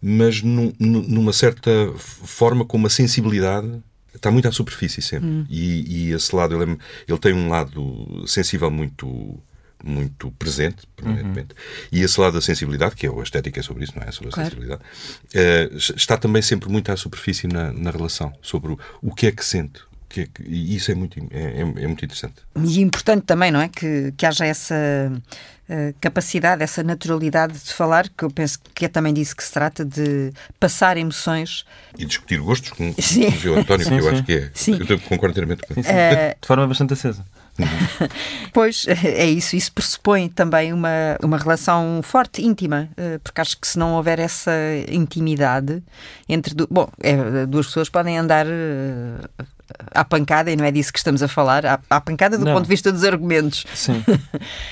[0.01, 3.83] Mas nu, numa certa forma com uma sensibilidade
[4.15, 5.29] está muito à superfície sempre.
[5.29, 5.47] Uhum.
[5.49, 6.77] E, e, esse lado, ele, é,
[7.09, 9.39] ele tem um lado sensível muito
[9.85, 11.53] muito presente, permanentemente.
[11.53, 11.89] Uhum.
[11.93, 14.11] E esse lado da sensibilidade, que é a estética é sobre isso, não é?
[14.11, 14.51] Sobre a claro.
[14.51, 19.27] sensibilidade, uh, está também sempre muito à superfície na, na relação, sobre o, o que
[19.27, 22.37] é que sente, Que, é que, e isso é muito, é, é, é, muito interessante.
[22.57, 23.69] E importante também, não é?
[23.69, 24.75] Que, que haja essa
[25.69, 29.53] uh, capacidade, essa naturalidade de falar, que eu penso que é também disso que se
[29.53, 31.65] trata, de passar emoções.
[31.99, 34.09] E discutir gostos com, com o António, sim, que eu sim.
[34.09, 34.51] acho que é.
[34.55, 34.79] Sim.
[34.89, 35.91] Eu concordo inteiramente com isso.
[35.91, 36.37] Uh...
[36.41, 37.25] De forma bastante acesa.
[38.53, 39.57] pois, é isso.
[39.57, 44.19] Isso pressupõe também uma, uma relação forte, íntima, eh, porque acho que se não houver
[44.19, 44.53] essa
[44.89, 45.83] intimidade
[46.29, 46.55] entre.
[46.71, 49.45] Bom, é, duas pessoas podem andar eh,
[49.93, 52.55] à pancada, e não é disso que estamos a falar, à, à pancada do não.
[52.55, 53.65] ponto de vista dos argumentos.
[53.75, 54.03] Sim.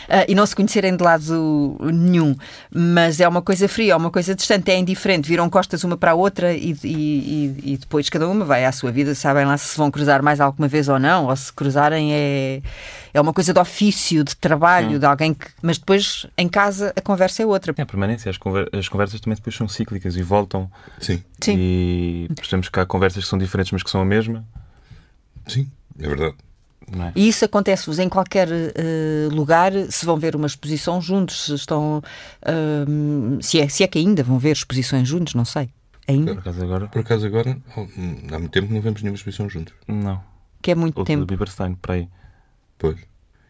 [0.06, 2.36] Ah, e não se conhecerem de lado nenhum.
[2.70, 5.28] Mas é uma coisa fria, é uma coisa distante, é indiferente.
[5.28, 8.92] Viram costas uma para a outra e, e, e, depois cada uma vai à sua
[8.92, 12.62] vida, sabem lá se vão cruzar mais alguma vez ou não, ou se cruzarem é,
[13.14, 14.98] é uma coisa de ofício, de trabalho, Sim.
[14.98, 15.46] de alguém que.
[15.62, 17.74] Mas depois em casa a conversa é outra.
[17.76, 18.68] É a permanência, as, conver...
[18.72, 20.70] as conversas também depois são cíclicas e voltam.
[21.00, 21.22] Sim.
[21.40, 21.56] Sim.
[21.58, 24.44] E percebemos que há conversas que são diferentes, mas que são a mesma.
[25.46, 26.34] Sim, é verdade.
[26.92, 27.12] É?
[27.16, 32.02] E isso acontece-vos em qualquer uh, lugar, se vão ver uma exposição juntos, se estão.
[32.42, 35.70] Uh, se, é, se é que ainda vão ver exposições juntos, não sei.
[36.06, 36.34] Ainda?
[36.34, 36.86] Por acaso agora?
[36.88, 39.72] Por acaso agora, há muito tempo que não vemos nenhuma exposição juntos.
[39.88, 40.22] Não.
[40.60, 41.24] Que é muito Outro tempo.
[41.24, 42.08] do Bieberstein, para aí.
[42.78, 42.98] Pois.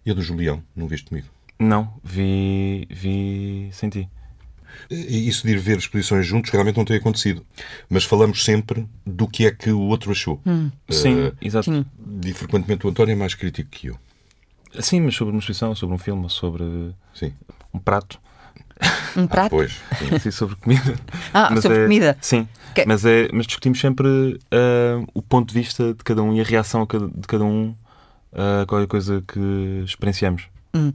[0.07, 1.27] E a do Julião, não viste comigo?
[1.59, 3.91] Não, vi, vi sem
[4.89, 5.29] ti.
[5.29, 7.45] Isso de ir ver exposições juntos realmente não tem acontecido.
[7.89, 10.41] Mas falamos sempre do que é que o outro achou.
[10.47, 10.70] Hum.
[10.89, 11.70] Sim, uh, exato.
[11.70, 11.85] Sim.
[12.25, 13.99] E frequentemente o António é mais crítico que eu.
[14.81, 16.64] Sim, mas sobre uma exposição, sobre um filme, sobre
[17.14, 17.33] sim.
[17.72, 18.18] um prato.
[19.16, 19.47] Um prato?
[19.47, 19.81] Ah, pois.
[19.99, 20.18] Sim.
[20.18, 20.99] sim, sobre comida.
[21.33, 22.18] Ah, mas sobre é, comida?
[22.20, 22.49] Sim.
[22.75, 22.85] Que...
[22.85, 26.45] Mas, é, mas discutimos sempre uh, o ponto de vista de cada um e a
[26.45, 27.75] reação de cada um
[28.33, 30.49] a qualquer coisa que experienciamos.
[30.75, 30.93] Hum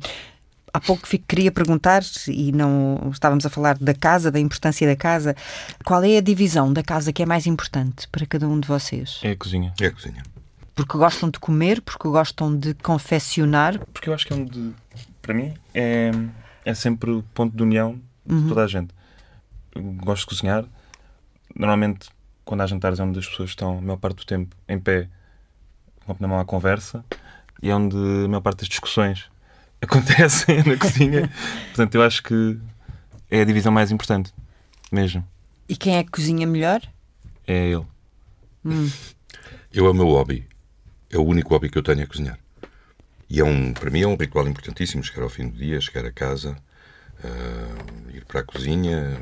[0.74, 5.36] há pouco queria perguntar, e não estávamos a falar da casa, da importância da casa,
[5.84, 9.20] qual é a divisão da casa que é mais importante para cada um de vocês?
[9.24, 9.74] É a cozinha.
[9.80, 10.24] É a cozinha.
[10.76, 13.80] Porque gostam de comer, porque gostam de confeccionar?
[13.93, 14.74] Porque eu acho que é onde,
[15.22, 16.11] para mim, é,
[16.63, 18.47] é sempre o ponto de união de uhum.
[18.47, 18.93] toda a gente.
[19.76, 20.65] Eu gosto de cozinhar.
[21.55, 22.09] Normalmente,
[22.45, 25.09] quando há jantares, é onde as pessoas estão, a maior parte do tempo, em pé,
[26.05, 27.03] com a mão à conversa,
[27.61, 29.30] e é onde a maior parte das discussões
[29.82, 31.32] acontecem na cozinha.
[31.67, 32.57] Portanto, eu acho que
[33.30, 34.34] é a divisão mais importante,
[34.91, 35.25] mesmo.
[35.67, 36.82] E quem é que cozinha melhor?
[37.47, 37.86] É ele.
[38.65, 38.89] Hum.
[39.71, 40.47] Eu é o meu hobby.
[41.11, 42.39] É o único hobby que eu tenho a cozinhar.
[43.30, 45.03] E é um, para mim é um ritual importantíssimo.
[45.03, 46.57] Chegar ao fim do dia, chegar a casa,
[47.24, 49.17] uh, ir para a cozinha,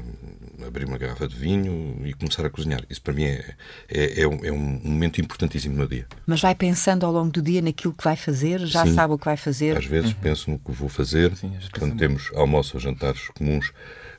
[0.66, 2.82] abrir uma garrafa de vinho e começar a cozinhar.
[2.90, 3.56] Isso para mim é,
[3.90, 6.08] é, é, um, é um, momento importantíssimo no dia.
[6.26, 8.66] Mas vai pensando ao longo do dia naquilo que vai fazer?
[8.66, 8.94] Já Sim.
[8.94, 9.78] sabe o que vai fazer?
[9.78, 10.18] Às vezes uhum.
[10.22, 11.36] penso no que vou fazer.
[11.36, 13.70] Sim, Quando temos almoços ou jantares comuns,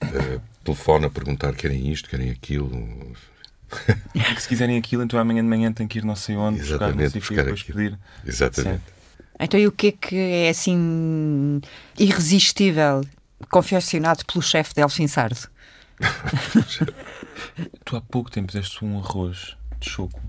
[0.02, 2.70] uh, telefono a perguntar querem isto, querem aquilo.
[4.38, 7.36] se quiserem aquilo, então amanhã de manhã tem que ir não sei onde Exatamente, buscar,
[7.36, 7.98] não sei buscar pedir.
[8.26, 8.78] Exatamente.
[8.78, 8.98] Sim.
[9.40, 11.60] Então, e o que é que é assim
[11.96, 13.02] irresistível,
[13.50, 15.48] confeccionado pelo chefe de Elfim Sardo?
[17.84, 20.20] tu há pouco tempo fizeste um arroz de choco.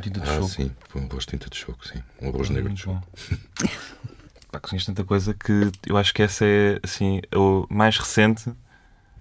[0.00, 0.48] Tinta de ah, choco.
[0.48, 2.02] sim, foi um arroz de tinta de choco, sim.
[2.20, 3.02] Um arroz ah, negro de choco.
[4.50, 8.52] Pá, cozinhas tanta coisa que eu acho que essa é assim, o mais recente.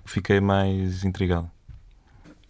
[0.03, 1.49] Fiquei mais intrigado.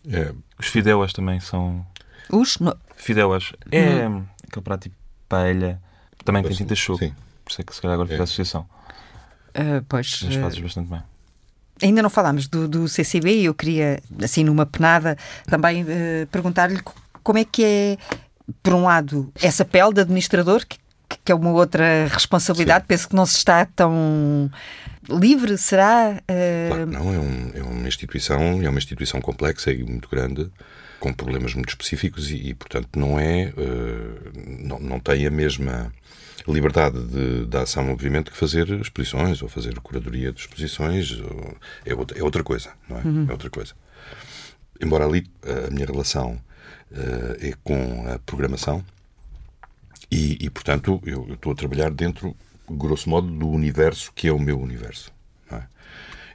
[0.10, 0.34] É.
[0.58, 1.86] Os fideuas também são.
[2.32, 2.58] Os?
[2.58, 2.76] No...
[2.96, 3.54] Fideuas.
[3.72, 4.26] É hum.
[4.48, 4.96] aquele prato tipo
[5.30, 5.80] paella.
[6.26, 7.00] Também tem tinta de choco.
[7.00, 7.14] Sim.
[7.44, 8.12] Por isso é que se calhar agora é.
[8.12, 8.68] fiz a associação.
[9.56, 10.22] Uh, pois.
[10.24, 10.62] Mas fazes uh...
[10.62, 11.02] bastante bem.
[11.84, 16.80] Ainda não falámos do, do CCB e eu queria, assim, numa penada, também uh, perguntar-lhe
[17.24, 17.98] como é que é,
[18.62, 20.78] por um lado, essa pele de administrador, que,
[21.26, 22.88] que é uma outra responsabilidade, Sim.
[22.88, 24.52] penso que não se está tão
[25.10, 26.22] livre, será?
[26.22, 26.68] Uh...
[26.68, 30.52] Claro que não, é, um, é uma instituição, é uma instituição complexa e muito grande,
[31.02, 35.92] com problemas muito específicos e, e portanto, não é, uh, não, não tem a mesma
[36.48, 41.20] liberdade de, de ação movimento que fazer exposições ou fazer curadoria de exposições
[41.84, 43.02] é outra, é outra coisa, não é?
[43.02, 43.26] Uhum.
[43.28, 43.74] É outra coisa.
[44.80, 46.34] Embora ali a minha relação
[46.92, 48.86] uh, é com a programação
[50.12, 52.36] e, e portanto, eu, eu, estou a trabalhar dentro,
[52.70, 55.12] grosso modo, do universo que é o meu universo.
[55.52, 55.64] É?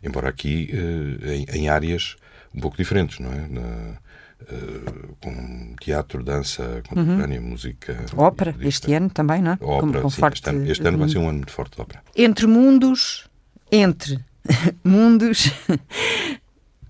[0.02, 2.16] Embora aqui uh, em, em, áreas
[2.52, 3.46] um pouco diferentes, não é?
[3.48, 4.05] Na,
[4.42, 7.48] Uh, com teatro, dança contemporânea, uhum.
[7.48, 8.04] música.
[8.16, 9.58] Ópera, este ano também, não é?
[9.60, 10.34] Ópera, com, com sim, forte...
[10.34, 12.02] este, ano, este ano vai ser um ano muito forte de ópera.
[12.14, 13.28] Entre mundos,
[13.72, 14.20] entre
[14.84, 15.50] mundos.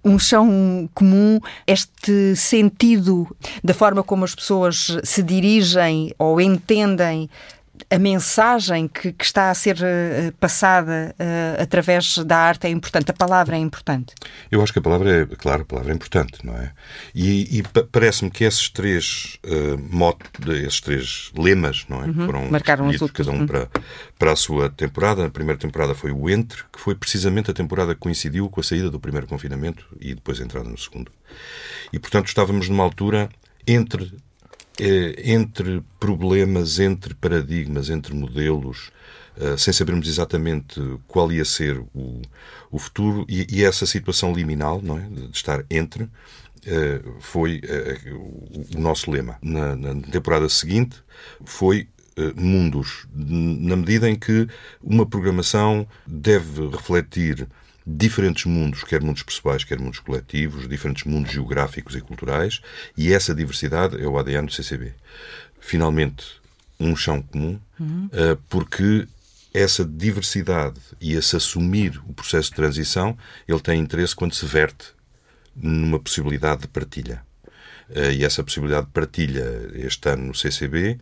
[0.07, 3.27] um chão comum, este sentido
[3.63, 7.29] da forma como as pessoas se dirigem ou entendem
[7.89, 13.11] a mensagem que, que, está a ser uh, passada uh, através da arte é importante,
[13.11, 14.15] a palavra é importante?
[14.51, 16.73] Eu acho que a palavra é, claro, a palavra é importante, não é?
[17.15, 17.63] E, e
[17.93, 20.29] parece-me que esses três uh, motos,
[20.65, 22.07] esses três lemas, não é?
[22.07, 22.27] Uhum.
[22.27, 23.47] Foram Marcaram cada um uhum.
[23.47, 23.69] para,
[24.19, 25.25] para a sua temporada.
[25.25, 28.65] A primeira temporada foi o Entre, que foi precisamente a temporada que coincidiu com a
[28.65, 31.13] saída do primeiro confinamento e depois a entrada no segundo.
[31.93, 33.29] E, portanto, estávamos numa altura
[33.67, 34.13] entre
[34.79, 38.91] entre problemas, entre paradigmas, entre modelos,
[39.37, 42.21] uh, sem sabermos exatamente qual ia ser o,
[42.71, 45.03] o futuro, e, e, essa situação liminal, não é?
[45.03, 47.61] de estar entre, uh, foi
[48.13, 49.39] o, nosso lema.
[49.43, 50.97] Na, na, temporada seguinte,
[51.45, 51.89] foi
[52.35, 54.49] mundos, na medida em que
[54.83, 57.47] uma programação deve refletir
[57.87, 62.61] diferentes mundos, quer mundos pessoais, quer mundos coletivos, diferentes mundos geográficos e culturais,
[62.97, 64.93] e essa diversidade é o ADN do CCB.
[65.61, 66.25] Finalmente,
[66.81, 68.09] um chão comum, uhum.
[68.49, 69.07] porque
[69.55, 73.17] essa diversidade e esse assumir o processo de transição,
[73.49, 74.89] ele tem interesse quando se verte
[75.55, 77.23] numa possibilidade de partilha.
[77.89, 80.99] Eh, e essa possibilidade de partilha este ano no CCB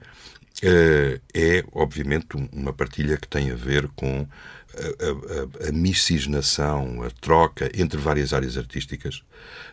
[0.62, 4.26] eh, é, obviamente, uma partilha que tem a ver com
[4.74, 9.22] a, a, a, miscigenação, a troca entre várias áreas artísticas,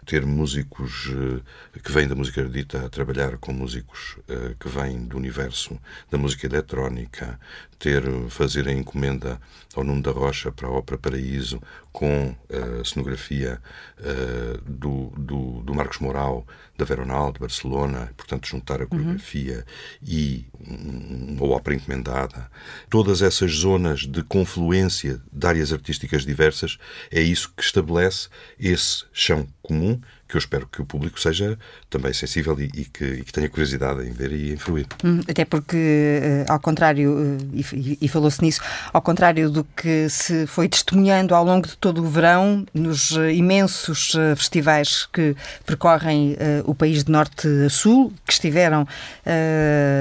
[0.05, 1.41] ter músicos uh,
[1.81, 5.79] que vêm da música erudita a trabalhar com músicos uh, que vêm do universo
[6.09, 7.39] da música eletrónica,
[7.81, 9.41] ter fazer a encomenda
[9.75, 11.59] ao Nuno da Rocha para a Ópera Paraíso
[11.91, 13.59] com a cenografia
[13.99, 16.45] uh, do, do, do, Marcos Moral
[16.77, 19.65] da Veronal de Barcelona, portanto juntar a coreografia
[20.01, 20.07] uhum.
[20.07, 22.49] e uma ópera encomendada,
[22.89, 26.77] todas essas zonas de confluência de áreas artísticas diversas,
[27.09, 28.29] é isso que estabelece
[28.59, 29.99] esse chão comum
[30.31, 31.59] que eu espero que o público seja
[31.89, 34.87] também sensível e, e, que, e que, tenha curiosidade em ver e em fruir.
[35.03, 38.61] Hum, até porque, eh, ao contrário, eh, e, e falou-se nisso,
[38.93, 43.33] ao contrário do que se foi testemunhando ao longo de todo o verão, nos eh,
[43.33, 48.87] imensos festivais que percorrem o país de norte a sul, que estiveram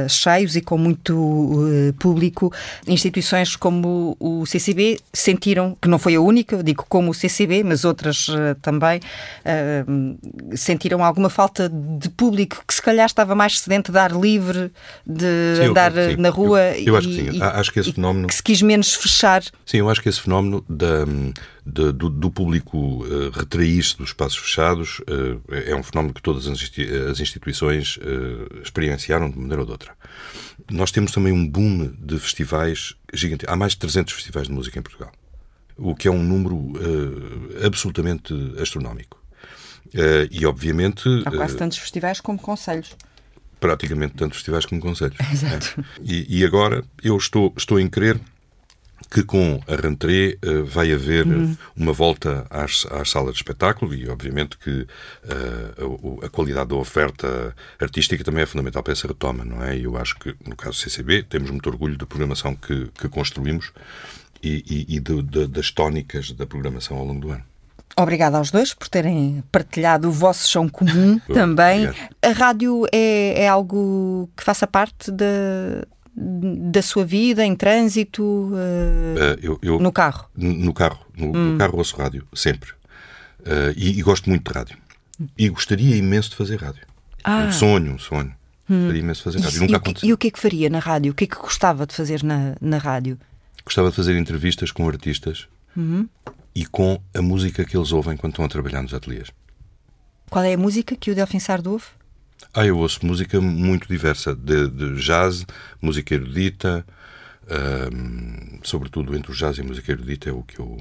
[0.08, 2.52] cheios e com muito público,
[2.86, 7.84] instituições como o CCB sentiram, que não foi a única, digo como o CCB, mas
[7.84, 8.26] outras
[8.62, 9.00] também,
[10.54, 14.70] sentiram alguma falta de público que se calhar estava mais sedente de ar livre,
[15.06, 17.38] de sim, andar eu, na rua eu, eu acho que sim.
[17.38, 19.42] E, acho que esse fenómeno que se quis menos fechar.
[19.64, 21.04] Sim, eu acho que esse fenómeno da,
[21.64, 26.46] de, do, do, público uh, retrair-se dos espaços fechados uh, é um fenómeno que todas
[26.46, 29.92] as instituições uh, experienciaram de maneira ou de outra.
[30.70, 33.44] Nós temos também um boom de festivais gigante.
[33.48, 35.10] Há mais de 300 festivais de música em Portugal,
[35.76, 36.74] o que é um número
[37.64, 39.19] absolutamente astronómico.
[39.88, 41.08] Uh, e obviamente.
[41.24, 42.96] Há quase uh, tantos festivais como conselhos.
[43.58, 45.16] Praticamente tantos festivais como conselhos.
[45.32, 45.80] Exato.
[45.80, 45.84] É.
[46.02, 48.20] E, e, agora eu estou, estou em crer
[49.10, 51.56] que com a rentrée uh, vai haver uhum.
[51.74, 56.76] uma volta às, às salas de espetáculo e, obviamente, que uh, a, a, qualidade da
[56.76, 59.76] oferta artística também é fundamental para essa retoma, não é?
[59.76, 63.08] E eu acho que, no caso do CCB, temos muito orgulho da programação que, que
[63.08, 63.72] construímos
[64.42, 67.49] e, e, e de, das tónicas da programação ao longo do ano.
[67.96, 71.88] Obrigada aos dois por terem partilhado o vosso chão comum também.
[71.88, 72.16] Obrigado.
[72.22, 75.26] A rádio é, é algo que faça parte da,
[76.14, 80.28] da sua vida em trânsito, uh, eu, eu, no carro?
[80.36, 81.52] No carro, no, hum.
[81.52, 82.70] no carro ouço rádio, sempre.
[83.40, 84.76] Uh, e, e, gosto muito de rádio.
[85.36, 86.82] E gostaria imenso de fazer rádio.
[87.24, 87.46] Ah.
[87.48, 88.34] Um sonho, um sonho.
[88.68, 88.80] Hum.
[88.80, 89.56] Gostaria imenso de fazer rádio.
[89.56, 90.08] E, Nunca e, aconteceu.
[90.08, 91.12] E o que é que faria na rádio?
[91.12, 93.18] O que é que gostava de fazer na, na rádio?
[93.64, 95.48] Gostava de fazer entrevistas com artistas.
[95.76, 96.08] Uhum
[96.54, 99.30] e com a música que eles ouvem quando estão a trabalhar nos ateliês.
[100.28, 101.86] Qual é a música que o Delfim Sardo ouve?
[102.54, 105.44] Ah, eu ouço música muito diversa, de, de jazz,
[105.80, 106.84] música erudita,
[108.62, 110.78] sobretudo entre o jazz e a música erudita é o que eu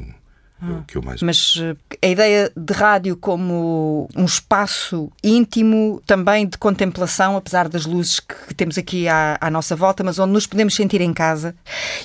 [0.62, 6.47] ah, que eu mais Mas eh, a ideia de rádio como um espaço íntimo, também
[6.47, 10.45] de contemplação, apesar das luzes que temos aqui à, à, nossa volta, mas onde nos
[10.45, 11.55] podemos sentir em casa.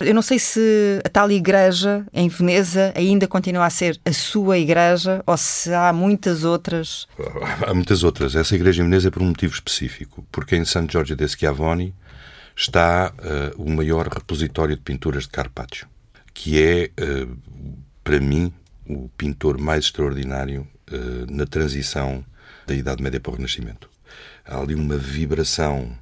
[0.01, 4.59] Eu não sei se a tal igreja em Veneza ainda continua a ser a sua
[4.59, 7.09] igreja ou se há muitas outras.
[7.67, 8.37] Há muitas outras.
[8.37, 11.95] Essa igreja em Veneza é por um motivo específico, porque em San Giorgio de Schiavoni
[12.57, 15.89] está uh, o maior repositório de pinturas de Carpaccio,
[16.33, 17.37] que é uh,
[18.05, 18.53] para mim,
[18.87, 22.25] o pintor mais extraordinário uh, na transição
[22.67, 23.91] da Idade Média para o Renascimento.
[24.45, 25.97] Há ali uma vibração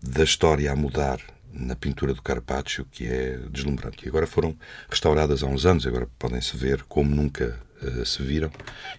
[0.00, 1.20] da história a mudar
[1.52, 4.06] na pintura do Carpaccio, que é deslumbrante.
[4.06, 4.56] E agora foram
[4.88, 8.50] restauradas há uns anos, agora podem-se ver como nunca uh, se viram.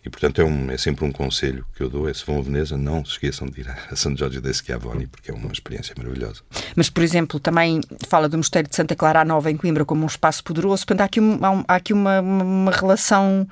[0.06, 2.42] E, portanto, é, um, é, sempre um conselho que eu dou: é se vão a
[2.42, 5.94] Veneza, não se esqueçam de ir a São Jorge de Schiavoni, porque é uma experiência
[5.98, 6.42] maravilhosa.
[6.76, 10.08] Mas, por exemplo, também fala do Mosteiro de Santa Clara Nova, em Coimbra, como um
[10.08, 10.86] espaço poderoso.
[10.86, 11.20] Portanto, há aqui,
[11.68, 13.48] há aqui uma, uma relação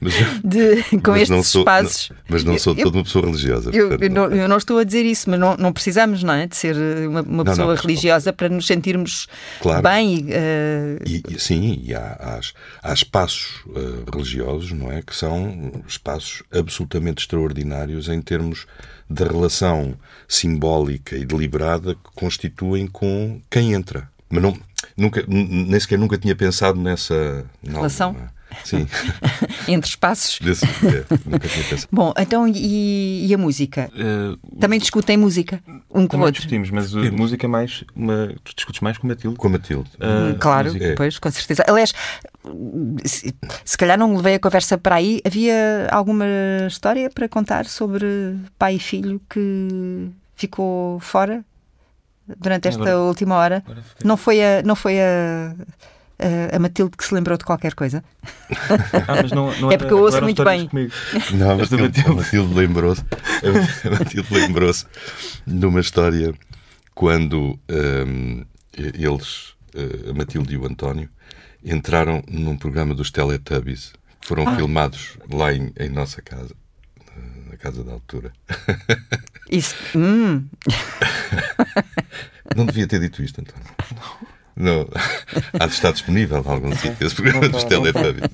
[0.00, 2.10] mas, de, com mas estes sou, espaços.
[2.10, 3.70] Não, mas não sou eu, toda uma pessoa religiosa.
[3.72, 6.34] Eu, portanto, eu, não, eu, não, estou a dizer isso, mas não, não precisamos não
[6.34, 6.76] é, de ser
[7.08, 9.26] uma, uma pessoa religiosa para nos sentirmos
[9.60, 9.82] claro.
[9.82, 10.16] bem.
[10.16, 11.02] E, uh...
[11.06, 12.40] e, e, sim, e há,
[12.82, 18.66] há, há espaços uh, religiosos não é, que são espaços absolutamente extraordinários em termos
[19.08, 19.94] da relação
[20.26, 24.08] simbólica e deliberada que constituem com quem entra.
[24.28, 24.56] Mas não,
[24.96, 28.12] nunca, nem sequer nunca tinha pensado nessa relação.
[28.12, 28.34] Não,
[28.64, 28.86] Sim.
[29.68, 30.38] Entre espaços.
[30.38, 31.88] Desse, é, nunca tinha pensado.
[31.90, 33.90] Bom, então e, e a música?
[33.94, 36.34] Uh, Também discutem música um com o outro?
[36.34, 37.84] discutimos, mas a música mais.
[37.94, 39.36] Uma, tu discutes mais com a Matilde?
[39.36, 39.90] Com a Matilde.
[39.96, 40.94] Uh, claro, música.
[40.96, 41.64] pois, com certeza.
[41.66, 41.92] Aliás,
[43.04, 43.34] se,
[43.64, 45.20] se calhar não levei a conversa para aí.
[45.24, 46.26] Havia alguma
[46.66, 51.44] história para contar sobre pai e filho que ficou fora
[52.38, 53.64] durante esta agora, última hora?
[54.04, 54.62] Não foi a.
[54.62, 55.54] Não foi a
[56.52, 58.02] a Matilde que se lembrou de qualquer coisa?
[59.06, 60.68] Ah, não, não é porque eu ouço muito bem.
[61.32, 63.04] Não, mas a Matilde, Matilde lembrou-se
[63.84, 64.86] a Matilde lembrou-se
[65.46, 66.32] de uma história
[66.94, 68.44] quando um,
[68.76, 71.08] eles, eh, a Matilde e o António,
[71.64, 74.56] entraram num programa dos Teletubbies que foram ah.
[74.56, 76.54] filmados lá em, em nossa casa,
[77.50, 78.32] na casa da altura.
[79.50, 79.74] Isso.
[79.96, 80.44] Hum.
[82.56, 83.66] Não devia ter dito isto, António.
[83.94, 84.33] Não.
[84.56, 84.86] Não.
[85.58, 88.28] Há de estar disponível em algum sítio esse programa dos Teletubbies.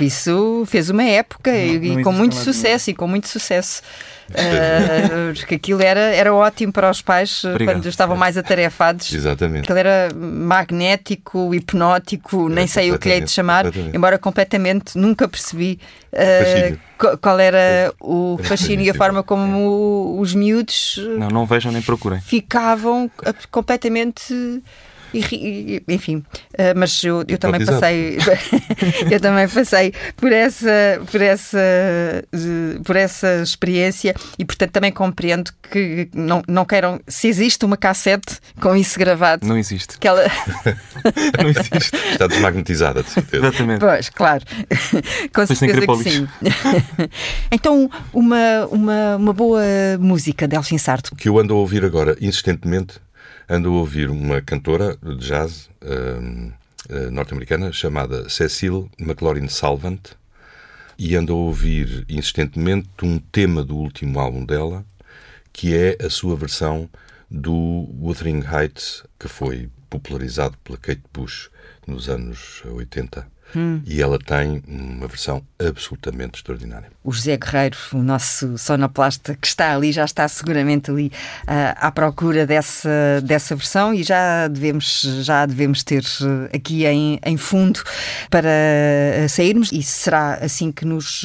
[0.00, 3.82] Isso fez uma época não, e, não com muito sucesso, e com muito sucesso.
[4.28, 7.76] Uh, porque aquilo era, era ótimo para os pais eh, Obrigado.
[7.76, 9.12] quando estavam mais atarefados.
[9.12, 9.62] Exatamente.
[9.62, 13.96] Aquilo era magnético, hipnótico, nem sei o que lhe hei de chamar, exatamente.
[13.96, 15.78] embora completamente nunca percebi
[16.12, 20.98] uh, qual era o fascínio e a forma como os miúdos.
[21.18, 22.20] Não, não vejam nem procurem.
[22.20, 23.08] Ficavam
[23.52, 24.60] completamente
[25.18, 26.24] e, enfim, uh,
[26.76, 28.18] mas eu, eu também passei
[29.10, 31.58] eu também passei por essa por essa
[32.84, 38.38] por essa experiência e portanto também compreendo que não, não queiram se existe uma cassete
[38.60, 39.98] com isso gravado não existe.
[39.98, 40.22] que ela
[41.38, 41.96] não existe.
[42.12, 43.46] Está desmagnetizada de certeza.
[43.46, 43.80] Exatamente.
[43.80, 44.44] Pois claro.
[45.32, 46.28] Com certeza que sim.
[47.50, 49.62] Então uma, uma uma boa
[49.98, 51.14] música de Elfim Sarto.
[51.16, 53.00] Que eu ando a ouvir agora insistentemente
[53.48, 56.52] ando a ouvir uma cantora de jazz uh,
[56.92, 60.00] uh, norte-americana chamada Cecile McLaurin Salvant
[60.98, 64.84] e ando a ouvir insistentemente um tema do último álbum dela
[65.52, 66.90] que é a sua versão
[67.30, 71.48] do Wuthering Heights que foi popularizado pela Kate Bush
[71.86, 73.80] nos anos 80 Hum.
[73.86, 76.90] E ela tem uma versão absolutamente extraordinária.
[77.04, 81.06] O José Guerreiro, o nosso sonoplasta que está ali, já está seguramente ali
[81.44, 87.20] uh, à procura dessa, dessa versão e já devemos, já devemos ter uh, aqui em,
[87.24, 87.82] em fundo
[88.30, 89.70] para uh, sairmos.
[89.72, 91.24] E será assim que nos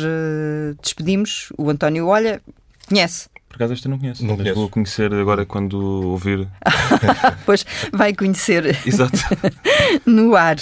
[0.82, 1.52] despedimos.
[1.58, 2.42] O António, olha,
[2.88, 3.30] conhece.
[3.52, 4.26] Por acaso esta não conheço.
[4.26, 4.56] Não conheço.
[4.56, 5.74] Vou conhecer agora quando
[6.08, 6.48] ouvir.
[7.46, 8.78] pois vai conhecer.
[8.86, 9.20] Exato.
[10.06, 10.56] no ar.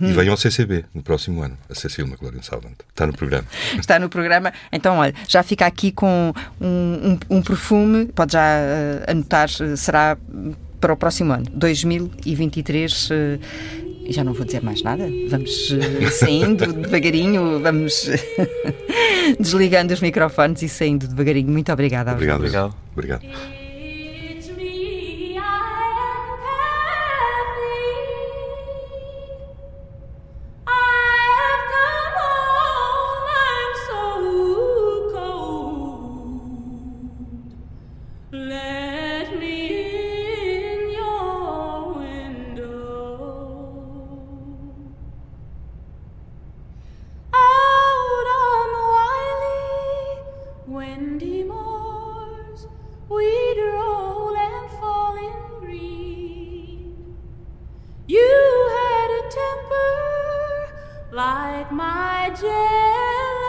[0.00, 2.74] E venham ao CCB no próximo ano, a Cecília McLaurin Salvant.
[2.88, 3.46] Está no programa.
[3.78, 4.52] Está no programa.
[4.72, 6.66] Então, olha, já fica aqui com um,
[7.30, 10.18] um, um perfume, pode já uh, anotar, será
[10.80, 13.10] para o próximo ano, 2023.
[13.10, 15.08] Uh, já não vou dizer mais nada.
[15.28, 18.08] Vamos uh, saindo devagarinho, vamos
[19.38, 21.50] desligando os microfones e saindo devagarinho.
[21.50, 22.12] Muito obrigada.
[22.12, 22.38] Obrigado.
[22.38, 22.74] Obrigado.
[22.94, 23.61] obrigado.
[58.12, 60.68] You had a temper
[61.12, 63.41] like my jelly.